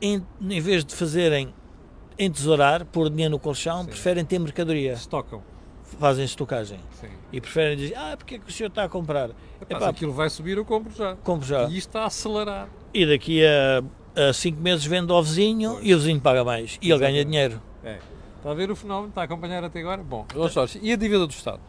em, 0.00 0.24
em 0.40 0.60
vez 0.60 0.84
de 0.84 0.94
fazerem 0.94 1.52
entesourar, 2.18 2.84
pôr 2.86 3.10
dinheiro 3.10 3.32
no 3.32 3.38
colchão, 3.38 3.82
Sim. 3.82 3.90
preferem 3.90 4.24
ter 4.24 4.38
mercadoria, 4.38 4.92
Estocam. 4.94 5.42
fazem 6.00 6.24
estocagem. 6.24 6.80
Sim. 7.00 7.08
E 7.32 7.40
preferem 7.40 7.76
dizer, 7.76 7.94
ah, 7.96 8.16
porque 8.16 8.36
é 8.36 8.38
que 8.38 8.48
o 8.48 8.52
senhor 8.52 8.68
está 8.68 8.84
a 8.84 8.88
comprar? 8.88 9.30
Epá, 9.60 9.76
Epá, 9.76 9.88
aquilo 9.88 10.12
vai 10.12 10.28
subir, 10.30 10.56
eu 10.56 10.64
compro 10.64 10.92
já. 10.94 11.14
compro 11.16 11.46
já. 11.46 11.64
E 11.68 11.76
isto 11.76 11.88
está 11.90 12.02
a 12.02 12.06
acelerar. 12.06 12.68
E 12.92 13.06
daqui 13.06 13.42
a 13.44 14.32
5 14.32 14.60
meses 14.60 14.84
vende 14.84 15.12
ao 15.12 15.22
vizinho 15.22 15.74
Pois. 15.74 15.86
e 15.86 15.94
o 15.94 15.98
vizinho 15.98 16.20
paga 16.20 16.42
mais. 16.44 16.78
E 16.82 16.90
ele 16.90 16.98
ganha 16.98 17.24
dinheiro. 17.24 17.60
É. 17.84 17.98
Está 18.38 18.50
a 18.50 18.54
ver 18.54 18.70
o 18.70 18.76
fenómeno? 18.76 19.08
Está 19.10 19.20
a 19.20 19.24
acompanhar 19.24 19.62
até 19.62 19.80
agora? 19.80 20.02
Bom, 20.02 20.26
Jorge, 20.50 20.78
e 20.82 20.92
a 20.92 20.96
dívida 20.96 21.26
do 21.26 21.30
Estado? 21.30 21.60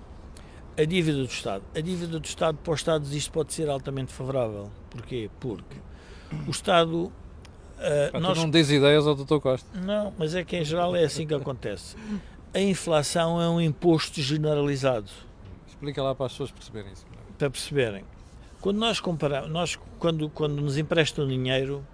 A 0.79 0.85
dívida 0.85 1.17
do 1.17 1.25
Estado. 1.25 1.63
A 1.75 1.81
dívida 1.81 2.17
do 2.17 2.25
Estado 2.25 2.57
para 2.63 2.73
os 2.73 2.79
Estados 2.79 3.13
isto 3.13 3.31
pode 3.31 3.53
ser 3.53 3.69
altamente 3.69 4.13
favorável. 4.13 4.71
Porquê? 4.89 5.29
Porque 5.37 5.75
o 6.47 6.51
Estado... 6.51 7.11
ah, 7.77 8.09
Pá, 8.13 8.19
nós 8.21 8.37
Tu 8.37 8.41
não 8.43 8.49
dês 8.49 8.71
ideias 8.71 9.05
ao 9.05 9.13
Dr. 9.13 9.39
Costa. 9.39 9.67
Não, 9.77 10.13
mas 10.17 10.35
é 10.35 10.43
que 10.45 10.55
em 10.55 10.63
geral 10.63 10.95
é 10.95 11.03
assim 11.03 11.27
que 11.27 11.33
acontece. 11.33 11.97
A 12.53 12.61
inflação 12.61 13.41
é 13.41 13.49
um 13.49 13.59
imposto 13.59 14.21
generalizado, 14.21 15.11
Explica 15.67 16.01
lá 16.01 16.15
para 16.15 16.27
as 16.27 16.31
pessoas 16.31 16.51
perceberem 16.51 16.91
isso. 16.93 17.05
para 17.37 17.49
perceberem. 17.49 18.05
Quando 18.61 18.77
nós 18.77 18.99
comparamos, 19.01 19.49
nós 19.49 19.77
quando, 19.97 20.29
quando 20.29 20.61
nos 20.61 20.77
emprestam 20.77 21.27
dinheiro, 21.27 21.85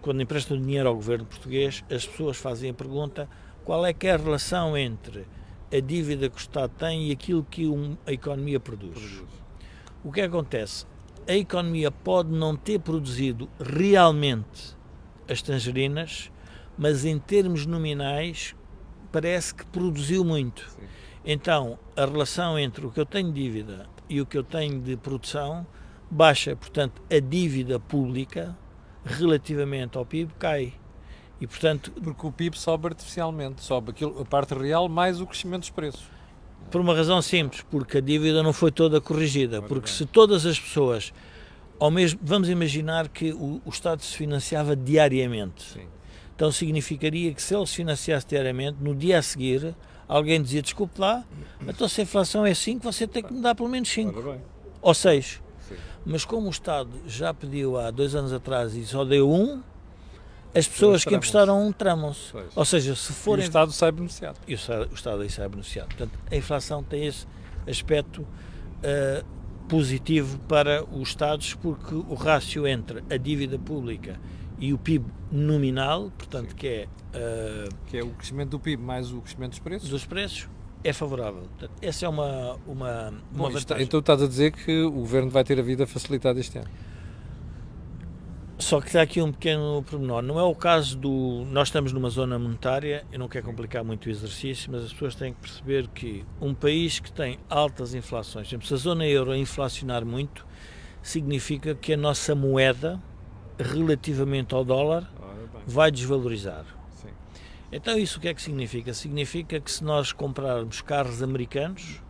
quando 0.00 0.22
emprestam 0.22 0.56
dinheiro 0.56 0.88
ao 0.88 0.94
governo 0.94 1.24
português, 1.24 1.84
as 1.90 2.06
pessoas 2.06 2.36
fazem 2.36 2.70
a 2.70 2.74
pergunta 2.74 3.28
qual 3.64 3.84
é 3.84 3.92
que 3.92 4.06
é 4.06 4.12
a 4.12 4.16
relação 4.16 4.76
entre 4.76 5.26
a 5.72 5.80
dívida 5.80 6.28
que 6.28 6.36
o 6.36 6.38
Estado 6.38 6.72
tem 6.78 7.08
e 7.08 7.12
aquilo 7.12 7.44
que 7.44 7.66
um- 7.66 7.96
a 8.06 8.12
economia 8.12 8.60
produz. 8.60 9.22
O 10.04 10.12
que 10.12 10.20
acontece? 10.20 10.86
A 11.26 11.34
economia 11.34 11.90
pode 11.90 12.30
não 12.30 12.56
ter 12.56 12.80
produzido 12.80 13.48
realmente 13.60 14.76
as 15.30 15.40
tangerinas, 15.40 16.30
mas 16.76 17.04
em 17.04 17.18
termos 17.18 17.64
nominais 17.64 18.54
parece 19.10 19.54
que 19.54 19.64
produziu 19.66 20.24
muito. 20.24 20.68
Sim. 20.70 20.82
Então, 21.24 21.78
a 21.96 22.04
relação 22.04 22.58
entre 22.58 22.84
o 22.84 22.90
que 22.90 22.98
eu 22.98 23.06
tenho 23.06 23.32
de 23.32 23.40
dívida 23.40 23.86
e 24.08 24.20
o 24.20 24.26
que 24.26 24.36
eu 24.36 24.42
tenho 24.42 24.80
de 24.80 24.96
produção 24.96 25.66
baixa. 26.10 26.56
Portanto, 26.56 27.00
a 27.10 27.20
dívida 27.20 27.78
pública 27.78 28.56
relativamente 29.04 29.96
ao 29.96 30.04
PIB 30.04 30.32
cai. 30.38 30.74
E, 31.42 31.46
portanto, 31.48 31.90
Porque 31.90 32.24
o 32.24 32.30
PIB 32.30 32.56
sobe 32.56 32.86
artificialmente, 32.86 33.64
sobe 33.64 33.90
aquilo, 33.90 34.20
a 34.20 34.24
parte 34.24 34.54
real 34.54 34.88
mais 34.88 35.20
o 35.20 35.26
crescimento 35.26 35.62
dos 35.62 35.70
preços. 35.70 36.04
Por 36.70 36.80
uma 36.80 36.94
razão 36.94 37.20
simples, 37.20 37.64
porque 37.68 37.98
a 37.98 38.00
dívida 38.00 38.44
não 38.44 38.52
foi 38.52 38.70
toda 38.70 39.00
corrigida. 39.00 39.58
Ora 39.58 39.66
Porque 39.66 39.86
bem. 39.88 39.94
se 39.96 40.06
todas 40.06 40.46
as 40.46 40.58
pessoas, 40.60 41.12
ao 41.80 41.90
mesmo, 41.90 42.20
vamos 42.22 42.48
imaginar 42.48 43.08
que 43.08 43.32
o, 43.32 43.60
o 43.64 43.70
Estado 43.70 44.00
se 44.02 44.16
financiava 44.16 44.76
diariamente. 44.76 45.64
Sim. 45.64 45.88
Então 46.36 46.52
significaria 46.52 47.34
que 47.34 47.42
se 47.42 47.56
ele 47.56 47.66
se 47.66 47.74
financiasse 47.74 48.24
diariamente, 48.24 48.78
no 48.80 48.94
dia 48.94 49.18
a 49.18 49.22
seguir, 49.22 49.74
alguém 50.06 50.40
dizia, 50.40 50.62
desculpe 50.62 51.00
lá, 51.00 51.24
então 51.66 51.88
se 51.88 52.00
a 52.02 52.04
inflação 52.04 52.46
é 52.46 52.54
5, 52.54 52.84
você 52.84 53.04
tem 53.04 53.20
que 53.22 53.32
me 53.32 53.40
dar 53.40 53.56
pelo 53.56 53.68
menos 53.68 53.88
5 53.88 54.16
Ora 54.16 54.32
bem. 54.34 54.40
ou 54.80 54.94
6. 54.94 55.42
Sim. 55.68 55.74
Mas 56.06 56.24
como 56.24 56.46
o 56.46 56.50
Estado 56.50 56.90
já 57.04 57.34
pediu 57.34 57.76
há 57.78 57.90
dois 57.90 58.14
anos 58.14 58.32
atrás 58.32 58.74
e 58.76 58.86
só 58.86 59.04
deu 59.04 59.28
um, 59.28 59.60
as 60.54 60.68
pessoas 60.68 61.04
que 61.04 61.14
emprestaram 61.14 61.66
um 61.66 61.72
tramam-se. 61.72 62.32
Ou 62.54 62.64
seja, 62.64 62.94
se 62.94 63.10
E 63.10 63.12
o 63.12 63.14
forem 63.16 63.44
Estado 63.44 63.72
sai 63.72 63.90
beneficiado. 63.92 64.38
e 64.46 64.52
o 64.52 64.56
Estado, 64.56 64.88
o 64.90 64.94
Estado 64.94 65.22
aí 65.22 65.30
sai 65.30 65.48
beneficiado. 65.48 65.88
Portanto, 65.88 66.18
a 66.30 66.36
inflação 66.36 66.82
tem 66.82 67.06
esse 67.06 67.26
aspecto 67.68 68.26
eh, 68.82 69.24
positivo 69.68 70.38
para 70.40 70.84
os 70.84 71.08
Estados, 71.08 71.54
porque 71.54 71.94
o 71.94 72.14
rácio 72.14 72.66
entre 72.66 73.02
a 73.10 73.16
dívida 73.16 73.58
pública 73.58 74.18
e 74.58 74.72
o 74.72 74.78
PIB 74.78 75.06
nominal, 75.30 76.10
portanto, 76.16 76.50
Sim. 76.50 76.56
que 76.56 76.66
é 76.68 76.88
eh, 77.14 77.68
Que 77.86 77.98
é 77.98 78.02
o 78.04 78.10
crescimento 78.10 78.50
do 78.50 78.60
PIB 78.60 78.82
mais 78.82 79.10
o 79.12 79.20
crescimento 79.20 79.50
dos 79.50 79.58
preços. 79.60 79.88
dos 79.88 80.04
preços, 80.04 80.48
é 80.84 80.92
favorável. 80.92 81.42
Portanto, 81.42 81.72
essa 81.80 82.04
é 82.04 82.08
uma, 82.08 82.54
uma, 82.66 83.08
uma 83.08 83.12
Bom, 83.32 83.50
vantagem. 83.50 83.84
então 83.84 84.00
estás 84.00 84.20
a 84.22 84.26
dizer 84.26 84.52
que 84.52 84.82
o 84.82 84.90
Governo 84.90 85.30
vai 85.30 85.44
ter 85.44 85.58
a 85.58 85.62
vida 85.62 85.86
facilitada 85.86 86.38
este 86.40 86.58
ano. 86.58 86.68
Só 88.62 88.80
que 88.80 88.86
está 88.86 89.02
aqui 89.02 89.20
um 89.20 89.32
pequeno 89.32 89.82
pormenor. 89.82 90.22
Não 90.22 90.38
é 90.38 90.42
o 90.44 90.54
caso 90.54 90.96
do. 90.96 91.44
Nós 91.50 91.66
estamos 91.66 91.92
numa 91.92 92.08
zona 92.08 92.38
monetária, 92.38 93.04
eu 93.10 93.18
não 93.18 93.28
quero 93.28 93.44
complicar 93.44 93.82
muito 93.82 94.06
o 94.06 94.08
exercício, 94.08 94.70
mas 94.70 94.84
as 94.84 94.92
pessoas 94.92 95.16
têm 95.16 95.34
que 95.34 95.40
perceber 95.40 95.88
que 95.88 96.24
um 96.40 96.54
país 96.54 97.00
que 97.00 97.10
tem 97.10 97.40
altas 97.50 97.92
inflações, 97.92 98.46
por 98.46 98.50
exemplo, 98.50 98.66
se 98.68 98.74
a 98.74 98.76
zona 98.76 99.04
euro 99.04 99.34
inflacionar 99.34 100.06
muito, 100.06 100.46
significa 101.02 101.74
que 101.74 101.92
a 101.92 101.96
nossa 101.96 102.36
moeda, 102.36 103.02
relativamente 103.58 104.54
ao 104.54 104.64
dólar, 104.64 105.10
Ora 105.20 105.34
bem. 105.34 105.62
vai 105.66 105.90
desvalorizar. 105.90 106.64
Sim. 106.90 107.08
Então 107.72 107.98
isso 107.98 108.18
o 108.18 108.20
que 108.22 108.28
é 108.28 108.34
que 108.34 108.40
significa? 108.40 108.94
Significa 108.94 109.58
que 109.58 109.72
se 109.72 109.82
nós 109.82 110.12
comprarmos 110.12 110.80
carros 110.80 111.20
americanos, 111.20 112.00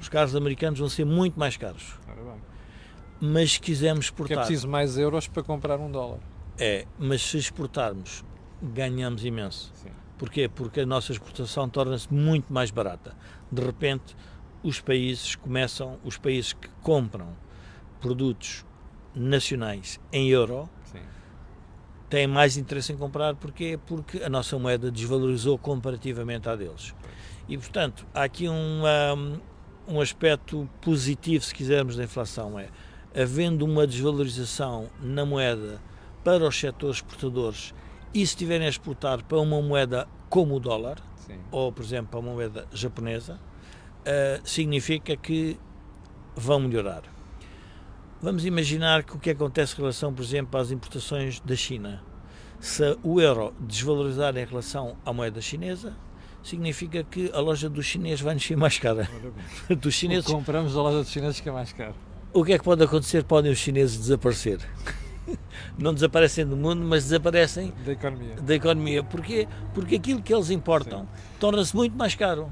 os 0.00 0.08
carros 0.08 0.34
americanos 0.34 0.80
vão 0.80 0.88
ser 0.88 1.04
muito 1.04 1.38
mais 1.38 1.58
caros. 1.58 1.98
Mas 3.20 3.52
se 3.52 3.60
quisermos 3.60 4.06
exportar... 4.06 4.28
Porque 4.28 4.34
é 4.34 4.46
preciso 4.46 4.68
mais 4.68 4.96
euros 4.96 5.26
para 5.26 5.42
comprar 5.42 5.78
um 5.78 5.90
dólar. 5.90 6.20
É, 6.58 6.86
mas 6.98 7.22
se 7.22 7.38
exportarmos, 7.38 8.24
ganhamos 8.62 9.24
imenso. 9.24 9.70
Sim. 9.74 9.90
Porquê? 10.16 10.48
Porque 10.48 10.80
a 10.80 10.86
nossa 10.86 11.12
exportação 11.12 11.68
torna-se 11.68 12.12
muito 12.12 12.52
mais 12.52 12.70
barata. 12.70 13.14
De 13.50 13.62
repente, 13.62 14.16
os 14.62 14.80
países 14.80 15.36
começam, 15.36 15.98
os 16.04 16.18
países 16.18 16.52
que 16.52 16.68
compram 16.82 17.36
produtos 18.00 18.64
nacionais 19.14 20.00
em 20.12 20.28
euro, 20.28 20.68
Sim. 20.84 21.00
têm 22.10 22.26
mais 22.26 22.56
interesse 22.56 22.92
em 22.92 22.96
comprar. 22.96 23.36
Porquê? 23.36 23.78
Porque 23.86 24.22
a 24.22 24.28
nossa 24.28 24.58
moeda 24.58 24.90
desvalorizou 24.90 25.56
comparativamente 25.56 26.48
à 26.48 26.56
deles. 26.56 26.94
E, 27.48 27.56
portanto, 27.56 28.04
há 28.12 28.24
aqui 28.24 28.48
um, 28.48 28.82
um, 28.82 29.40
um 29.94 30.00
aspecto 30.00 30.68
positivo, 30.80 31.44
se 31.44 31.54
quisermos, 31.54 31.96
da 31.96 32.04
inflação. 32.04 32.58
É, 32.58 32.68
havendo 33.14 33.64
uma 33.64 33.86
desvalorização 33.86 34.88
na 35.00 35.24
moeda 35.24 35.80
para 36.24 36.46
os 36.46 36.58
setores 36.58 36.96
exportadores 36.96 37.74
e 38.12 38.18
se 38.18 38.32
estiverem 38.32 38.66
a 38.66 38.70
exportar 38.70 39.24
para 39.24 39.38
uma 39.38 39.60
moeda 39.60 40.08
como 40.28 40.56
o 40.56 40.60
dólar, 40.60 40.98
Sim. 41.16 41.38
ou, 41.50 41.72
por 41.72 41.84
exemplo, 41.84 42.08
para 42.10 42.20
uma 42.20 42.32
moeda 42.32 42.66
japonesa, 42.72 43.34
uh, 43.34 44.40
significa 44.48 45.16
que 45.16 45.58
vão 46.34 46.60
melhorar. 46.60 47.02
Vamos 48.20 48.44
imaginar 48.44 49.04
que 49.04 49.14
o 49.14 49.18
que 49.18 49.30
acontece 49.30 49.74
em 49.74 49.78
relação, 49.78 50.12
por 50.12 50.22
exemplo, 50.22 50.58
às 50.58 50.70
importações 50.70 51.40
da 51.40 51.54
China. 51.54 52.02
Se 52.58 52.98
o 53.02 53.20
euro 53.20 53.54
desvalorizar 53.60 54.36
em 54.36 54.44
relação 54.44 54.96
à 55.06 55.12
moeda 55.12 55.40
chinesa, 55.40 55.96
significa 56.42 57.04
que 57.04 57.30
a 57.32 57.40
loja 57.40 57.68
dos 57.68 57.86
chineses 57.86 58.20
vai 58.20 58.34
nos 58.34 58.44
ser 58.44 58.56
mais 58.56 58.78
cara. 58.78 59.08
dos 59.80 59.94
chineses... 59.94 60.28
O 60.28 60.32
compramos 60.32 60.74
da 60.74 60.82
loja 60.82 60.98
dos 60.98 61.10
chineses 61.10 61.40
que 61.40 61.48
é 61.48 61.52
mais 61.52 61.72
caro. 61.72 61.94
O 62.32 62.44
que 62.44 62.52
é 62.52 62.58
que 62.58 62.64
pode 62.64 62.82
acontecer? 62.82 63.24
Podem 63.24 63.50
os 63.50 63.58
chineses 63.58 63.96
desaparecer. 63.96 64.60
não 65.78 65.94
desaparecem 65.94 66.46
do 66.46 66.56
mundo, 66.56 66.84
mas 66.84 67.04
desaparecem 67.04 67.72
da 67.84 67.92
economia. 67.92 68.34
Da 68.36 68.54
economia. 68.54 69.02
Porquê? 69.02 69.48
Porque 69.74 69.96
aquilo 69.96 70.22
que 70.22 70.32
eles 70.32 70.50
importam 70.50 71.08
torna-se 71.38 71.74
muito 71.74 71.96
mais 71.96 72.14
caro. 72.14 72.50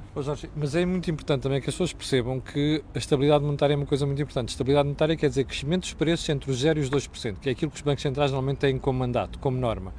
Mas 0.55 0.75
é 0.75 0.85
muito 0.87 1.11
importante 1.11 1.43
também 1.43 1.61
que 1.61 1.69
as 1.69 1.75
pessoas 1.75 1.93
percebam 1.93 2.41
que 2.41 2.83
a 2.95 2.99
estabilidade 2.99 3.45
monetária 3.45 3.75
é 3.75 3.77
uma 3.77 3.87
coisa 3.87 4.07
muito 4.07 4.21
importante. 4.23 4.51
Estabilidade 4.51 4.87
monetária 4.87 5.17
quer 5.17 5.29
dizer 5.29 5.45
crescimento 5.45 5.83
dos 5.83 5.95
preços 5.95 6.29
entre 6.29 6.51
os 6.51 6.59
0 6.59 6.79
e 6.79 6.83
os 6.83 6.91
2%, 6.91 7.37
que 7.41 7.49
é 7.49 7.53
aquilo 7.53 7.71
que 7.71 7.77
os 7.77 7.83
bancos 7.83 8.03
centrais 8.03 8.31
normalmente 8.31 8.59
têm 8.59 8.79
como 8.79 8.99
mandato, 8.99 9.39
como 9.39 9.59
norma. 9.59 9.93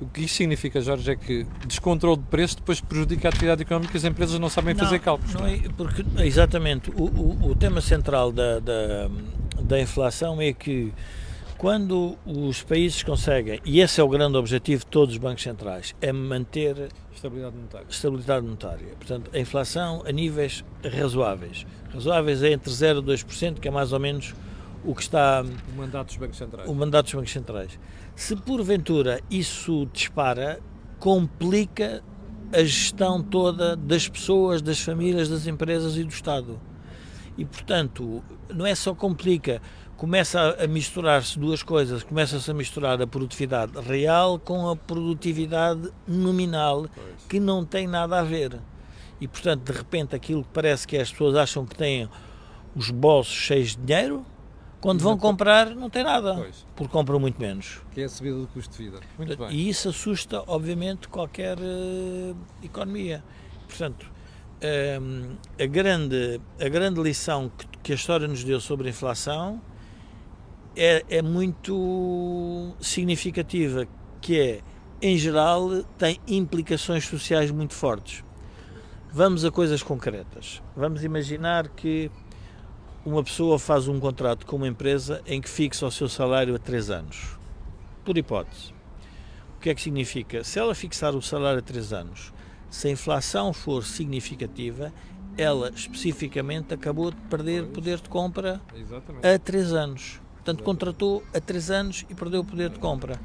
O 0.00 0.06
que 0.06 0.24
isso 0.24 0.34
significa, 0.34 0.80
Jorge, 0.80 1.12
é 1.12 1.16
que 1.16 1.46
descontrole 1.66 2.18
de 2.18 2.24
preço 2.24 2.56
depois 2.56 2.80
prejudica 2.80 3.28
a 3.28 3.30
atividade 3.30 3.62
económica 3.62 3.94
e 3.94 3.96
as 3.96 4.04
empresas 4.04 4.38
não 4.38 4.50
sabem 4.50 4.74
não, 4.74 4.84
fazer 4.84 4.98
cálculos. 4.98 5.34
Não 5.34 5.46
é, 5.46 5.60
porque, 5.76 6.04
exatamente. 6.22 6.90
O, 6.90 7.04
o, 7.04 7.50
o 7.50 7.54
tema 7.54 7.80
central 7.80 8.32
da, 8.32 8.58
da, 8.58 9.08
da 9.62 9.80
inflação 9.80 10.40
é 10.40 10.52
que 10.52 10.92
quando 11.64 12.18
os 12.26 12.62
países 12.62 13.02
conseguem, 13.02 13.58
e 13.64 13.80
esse 13.80 13.98
é 13.98 14.04
o 14.04 14.08
grande 14.10 14.36
objetivo 14.36 14.84
de 14.84 14.90
todos 14.90 15.14
os 15.14 15.18
bancos 15.18 15.42
centrais, 15.42 15.94
é 15.98 16.12
manter 16.12 16.90
estabilidade 17.10 17.56
monetária. 17.56 17.86
Estabilidade 17.88 18.44
monetária. 18.44 18.88
Portanto, 18.98 19.30
a 19.32 19.38
inflação 19.38 20.02
a 20.06 20.12
níveis 20.12 20.62
razoáveis. 20.84 21.66
Razoáveis 21.90 22.42
é 22.42 22.52
entre 22.52 22.70
0 22.70 22.98
e 22.98 23.02
2%, 23.02 23.60
que 23.60 23.66
é 23.66 23.70
mais 23.70 23.94
ou 23.94 23.98
menos 23.98 24.34
o 24.84 24.94
que 24.94 25.00
está. 25.00 25.42
O 25.42 25.78
mandato 25.78 26.08
dos 26.08 26.16
bancos 26.18 26.36
centrais. 26.36 26.68
O 26.68 26.74
mandato 26.74 27.04
dos 27.06 27.14
bancos 27.14 27.32
centrais. 27.32 27.80
Se 28.14 28.36
porventura 28.36 29.22
isso 29.30 29.88
dispara, 29.90 30.60
complica 30.98 32.04
a 32.52 32.62
gestão 32.62 33.22
toda 33.22 33.74
das 33.74 34.06
pessoas, 34.06 34.60
das 34.60 34.80
famílias, 34.80 35.30
das 35.30 35.46
empresas 35.46 35.96
e 35.96 36.04
do 36.04 36.10
Estado. 36.10 36.60
E, 37.38 37.44
portanto, 37.44 38.22
não 38.52 38.64
é 38.64 38.74
só 38.74 38.94
complica, 38.94 39.60
começa 39.96 40.56
a 40.62 40.66
misturar-se 40.66 41.38
duas 41.38 41.62
coisas. 41.62 42.02
Começa-se 42.02 42.50
a 42.50 42.54
misturar 42.54 43.00
a 43.00 43.06
produtividade 43.06 43.72
real 43.80 44.38
com 44.38 44.68
a 44.68 44.76
produtividade 44.76 45.90
nominal, 46.06 46.88
pois. 46.94 47.26
que 47.28 47.40
não 47.40 47.64
tem 47.64 47.86
nada 47.86 48.20
a 48.20 48.22
ver. 48.22 48.58
E, 49.20 49.28
portanto, 49.28 49.72
de 49.72 49.76
repente, 49.76 50.14
aquilo 50.14 50.42
que 50.42 50.50
parece 50.52 50.86
que 50.86 50.96
as 50.96 51.10
pessoas 51.10 51.36
acham 51.36 51.64
que 51.64 51.76
têm 51.76 52.08
os 52.74 52.90
bolsos 52.90 53.34
cheios 53.34 53.70
de 53.70 53.82
dinheiro, 53.82 54.24
quando 54.80 55.00
vão 55.00 55.16
comprar, 55.16 55.74
não 55.74 55.88
tem 55.88 56.04
nada, 56.04 56.34
pois. 56.34 56.66
porque 56.76 56.92
compram 56.92 57.18
muito 57.18 57.40
menos. 57.40 57.80
Que 57.92 58.02
é 58.02 58.04
a 58.04 58.08
subida 58.08 58.36
do 58.36 58.46
custo 58.48 58.76
de 58.76 58.84
vida. 58.84 59.00
Muito 59.16 59.34
bem. 59.34 59.50
E 59.50 59.68
isso 59.70 59.88
assusta, 59.88 60.42
obviamente, 60.46 61.08
qualquer 61.08 61.56
uh, 61.58 62.36
economia. 62.62 63.24
Portanto, 63.66 64.12
um, 65.00 65.36
a, 65.58 65.66
grande, 65.66 66.38
a 66.60 66.68
grande 66.68 67.00
lição 67.00 67.50
que, 67.56 67.66
que 67.82 67.92
a 67.92 67.94
história 67.94 68.28
nos 68.28 68.44
deu 68.44 68.60
sobre 68.60 68.88
a 68.88 68.90
inflação 68.90 69.62
é, 70.76 71.04
é 71.08 71.22
muito 71.22 72.74
significativa, 72.80 73.86
que 74.20 74.38
é, 74.38 74.60
em 75.00 75.16
geral, 75.16 75.82
tem 75.98 76.18
implicações 76.26 77.04
sociais 77.06 77.50
muito 77.50 77.74
fortes. 77.74 78.24
Vamos 79.12 79.44
a 79.44 79.50
coisas 79.50 79.82
concretas. 79.82 80.60
Vamos 80.76 81.04
imaginar 81.04 81.68
que 81.68 82.10
uma 83.04 83.22
pessoa 83.22 83.58
faz 83.58 83.86
um 83.86 84.00
contrato 84.00 84.46
com 84.46 84.56
uma 84.56 84.66
empresa 84.66 85.22
em 85.26 85.40
que 85.40 85.48
fixa 85.48 85.86
o 85.86 85.90
seu 85.90 86.08
salário 86.08 86.54
a 86.54 86.58
3 86.58 86.90
anos. 86.90 87.38
Por 88.04 88.18
hipótese. 88.18 88.72
O 89.56 89.60
que 89.60 89.70
é 89.70 89.74
que 89.74 89.80
significa? 89.80 90.42
Se 90.42 90.58
ela 90.58 90.74
fixar 90.74 91.14
o 91.14 91.22
salário 91.22 91.60
a 91.60 91.62
3 91.62 91.92
anos, 91.92 92.32
se 92.68 92.88
a 92.88 92.90
inflação 92.90 93.52
for 93.52 93.84
significativa, 93.84 94.92
ela 95.36 95.70
especificamente 95.70 96.74
acabou 96.74 97.10
de 97.10 97.16
perder 97.28 97.66
poder 97.66 98.00
de 98.00 98.08
compra 98.08 98.60
Exatamente. 98.74 99.26
a 99.26 99.38
3 99.38 99.72
anos. 99.72 100.23
Portanto, 100.44 100.62
contratou 100.62 101.22
a 101.32 101.40
três 101.40 101.70
anos 101.70 102.04
e 102.10 102.14
perdeu 102.14 102.42
o 102.42 102.44
poder 102.44 102.68
de 102.68 102.78
compra. 102.78 103.18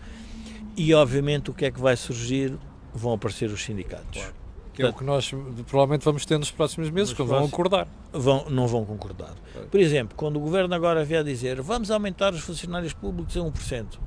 E, 0.77 0.93
obviamente, 0.93 1.51
o 1.51 1.53
que 1.53 1.65
é 1.65 1.71
que 1.71 1.79
vai 1.79 1.97
surgir? 1.97 2.58
Vão 2.93 3.13
aparecer 3.13 3.49
os 3.49 3.62
sindicatos. 3.62 4.21
Claro. 4.21 4.34
Que 4.73 4.84
é 4.84 4.88
o 4.88 4.93
que 4.93 5.03
nós 5.03 5.29
provavelmente 5.67 6.05
vamos 6.05 6.25
ter 6.25 6.38
nos 6.38 6.51
próximos 6.51 6.89
meses, 6.89 7.13
que 7.13 7.21
vão 7.21 7.43
acordar. 7.43 7.88
Vão, 8.13 8.49
não 8.49 8.65
vão 8.65 8.86
concordar. 8.86 9.36
Por 9.69 9.79
exemplo, 9.79 10.15
quando 10.15 10.38
o 10.38 10.39
governo 10.39 10.73
agora 10.73 11.03
vier 11.03 11.21
dizer 11.21 11.62
vamos 11.62 11.91
aumentar 11.91 12.34
os 12.34 12.39
funcionários 12.39 12.93
públicos 12.93 13.36
a 13.36 13.41
1%, 13.41 13.99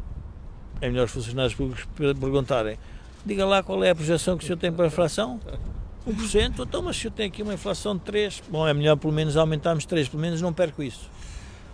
é 0.80 0.88
melhor 0.88 1.04
os 1.04 1.10
funcionários 1.10 1.54
públicos 1.54 1.86
perguntarem 1.94 2.78
diga 3.24 3.46
lá 3.46 3.62
qual 3.62 3.82
é 3.84 3.90
a 3.90 3.94
projeção 3.94 4.36
que 4.36 4.44
o 4.44 4.46
senhor 4.46 4.58
tem 4.58 4.72
para 4.72 4.84
a 4.84 4.88
inflação? 4.88 5.40
1%? 6.06 6.60
Então, 6.60 6.82
mas 6.82 6.96
se 6.96 7.06
eu 7.06 7.10
tenho 7.10 7.28
aqui 7.28 7.42
uma 7.42 7.54
inflação 7.54 7.96
de 7.96 8.02
3%, 8.02 8.42
bom, 8.50 8.66
é 8.66 8.74
melhor 8.74 8.96
pelo 8.96 9.12
menos 9.12 9.36
aumentarmos 9.36 9.86
3%, 9.86 10.10
pelo 10.10 10.20
menos 10.20 10.40
não 10.40 10.52
perco 10.52 10.82
isso. 10.82 11.08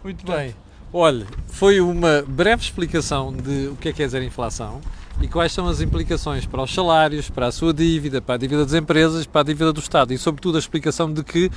Muito 0.05 0.25
Portanto, 0.25 0.45
bem. 0.45 0.55
Olha, 0.91 1.27
foi 1.49 1.83
uma 1.83 2.25
breve 2.27 2.63
explicação 2.63 3.31
de 3.31 3.69
o 3.69 3.77
que 3.77 3.91
é 3.91 3.93
que 3.93 4.03
é 4.03 4.07
dizer 4.07 4.23
inflação 4.23 4.81
e 5.21 5.29
quais 5.29 5.53
são 5.53 5.69
as 5.69 5.83
implicações 5.83 6.47
para 6.47 6.63
os 6.63 6.73
salários, 6.73 7.29
para 7.29 7.49
a 7.49 7.53
sua 7.53 7.75
dívida, 7.75 8.23
para 8.23 8.37
a 8.37 8.39
dívida 8.39 8.65
das 8.65 8.73
empresas, 8.73 9.27
para 9.27 9.43
a 9.43 9.45
dívida 9.45 9.71
do 9.71 9.81
Estado 9.81 10.15
e, 10.15 10.19
sobretudo, 10.19 10.57
a 10.57 10.59
explicação 10.59 11.13
de 11.13 11.23
que 11.23 11.51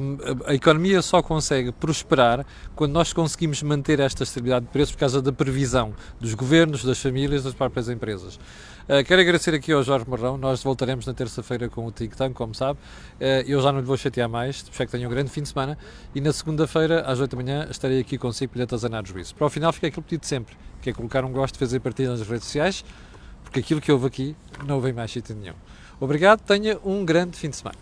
um, 0.00 0.18
a 0.44 0.54
economia 0.54 1.00
só 1.02 1.22
consegue 1.22 1.70
prosperar 1.70 2.44
quando 2.74 2.90
nós 2.92 3.12
conseguimos 3.12 3.62
manter 3.62 4.00
esta 4.00 4.24
estabilidade 4.24 4.66
de 4.66 4.72
preços 4.72 4.92
por 4.92 5.00
causa 5.00 5.22
da 5.22 5.32
previsão 5.32 5.94
dos 6.20 6.34
governos, 6.34 6.82
das 6.82 6.98
famílias, 6.98 7.44
das 7.44 7.54
próprias 7.54 7.88
empresas. 7.88 8.40
Uh, 8.88 9.04
quero 9.04 9.20
agradecer 9.20 9.54
aqui 9.54 9.70
ao 9.70 9.82
Jorge 9.82 10.06
Marrão. 10.08 10.38
Nós 10.38 10.62
voltaremos 10.62 11.06
na 11.06 11.12
terça-feira 11.12 11.68
com 11.68 11.84
o 11.84 11.92
Think 11.92 12.16
Tank, 12.16 12.32
como 12.32 12.54
sabe. 12.54 12.78
Uh, 13.20 13.44
eu 13.46 13.60
já 13.60 13.70
não 13.70 13.80
lhe 13.80 13.84
vou 13.84 13.98
chatear 13.98 14.30
mais. 14.30 14.56
Espero 14.56 14.86
que 14.88 14.96
tenha 14.96 15.06
um 15.06 15.10
grande 15.10 15.30
fim 15.30 15.42
de 15.42 15.50
semana. 15.50 15.76
E 16.14 16.22
na 16.22 16.32
segunda-feira, 16.32 17.02
às 17.02 17.20
8 17.20 17.36
da 17.36 17.42
manhã, 17.42 17.68
estarei 17.70 18.00
aqui 18.00 18.16
consigo 18.16 18.52
para 18.52 18.60
lhe 18.60 18.64
atazanar 18.64 19.06
juízo. 19.06 19.34
Para 19.34 19.46
o 19.46 19.50
final, 19.50 19.74
fica 19.74 19.88
aquele 19.88 20.02
pedido 20.02 20.24
sempre, 20.24 20.56
que 20.80 20.88
é 20.88 20.94
colocar 20.94 21.22
um 21.22 21.30
gosto, 21.30 21.58
fazer 21.58 21.80
partilha 21.80 22.08
nas 22.08 22.26
redes 22.26 22.46
sociais, 22.46 22.82
porque 23.44 23.60
aquilo 23.60 23.78
que 23.78 23.92
houve 23.92 24.06
aqui 24.06 24.34
não 24.66 24.76
houve 24.76 24.88
em 24.88 24.94
mais 24.94 25.10
sítio 25.10 25.36
nenhum. 25.36 25.54
Obrigado, 26.00 26.40
tenha 26.40 26.78
um 26.82 27.04
grande 27.04 27.36
fim 27.36 27.50
de 27.50 27.56
semana. 27.56 27.76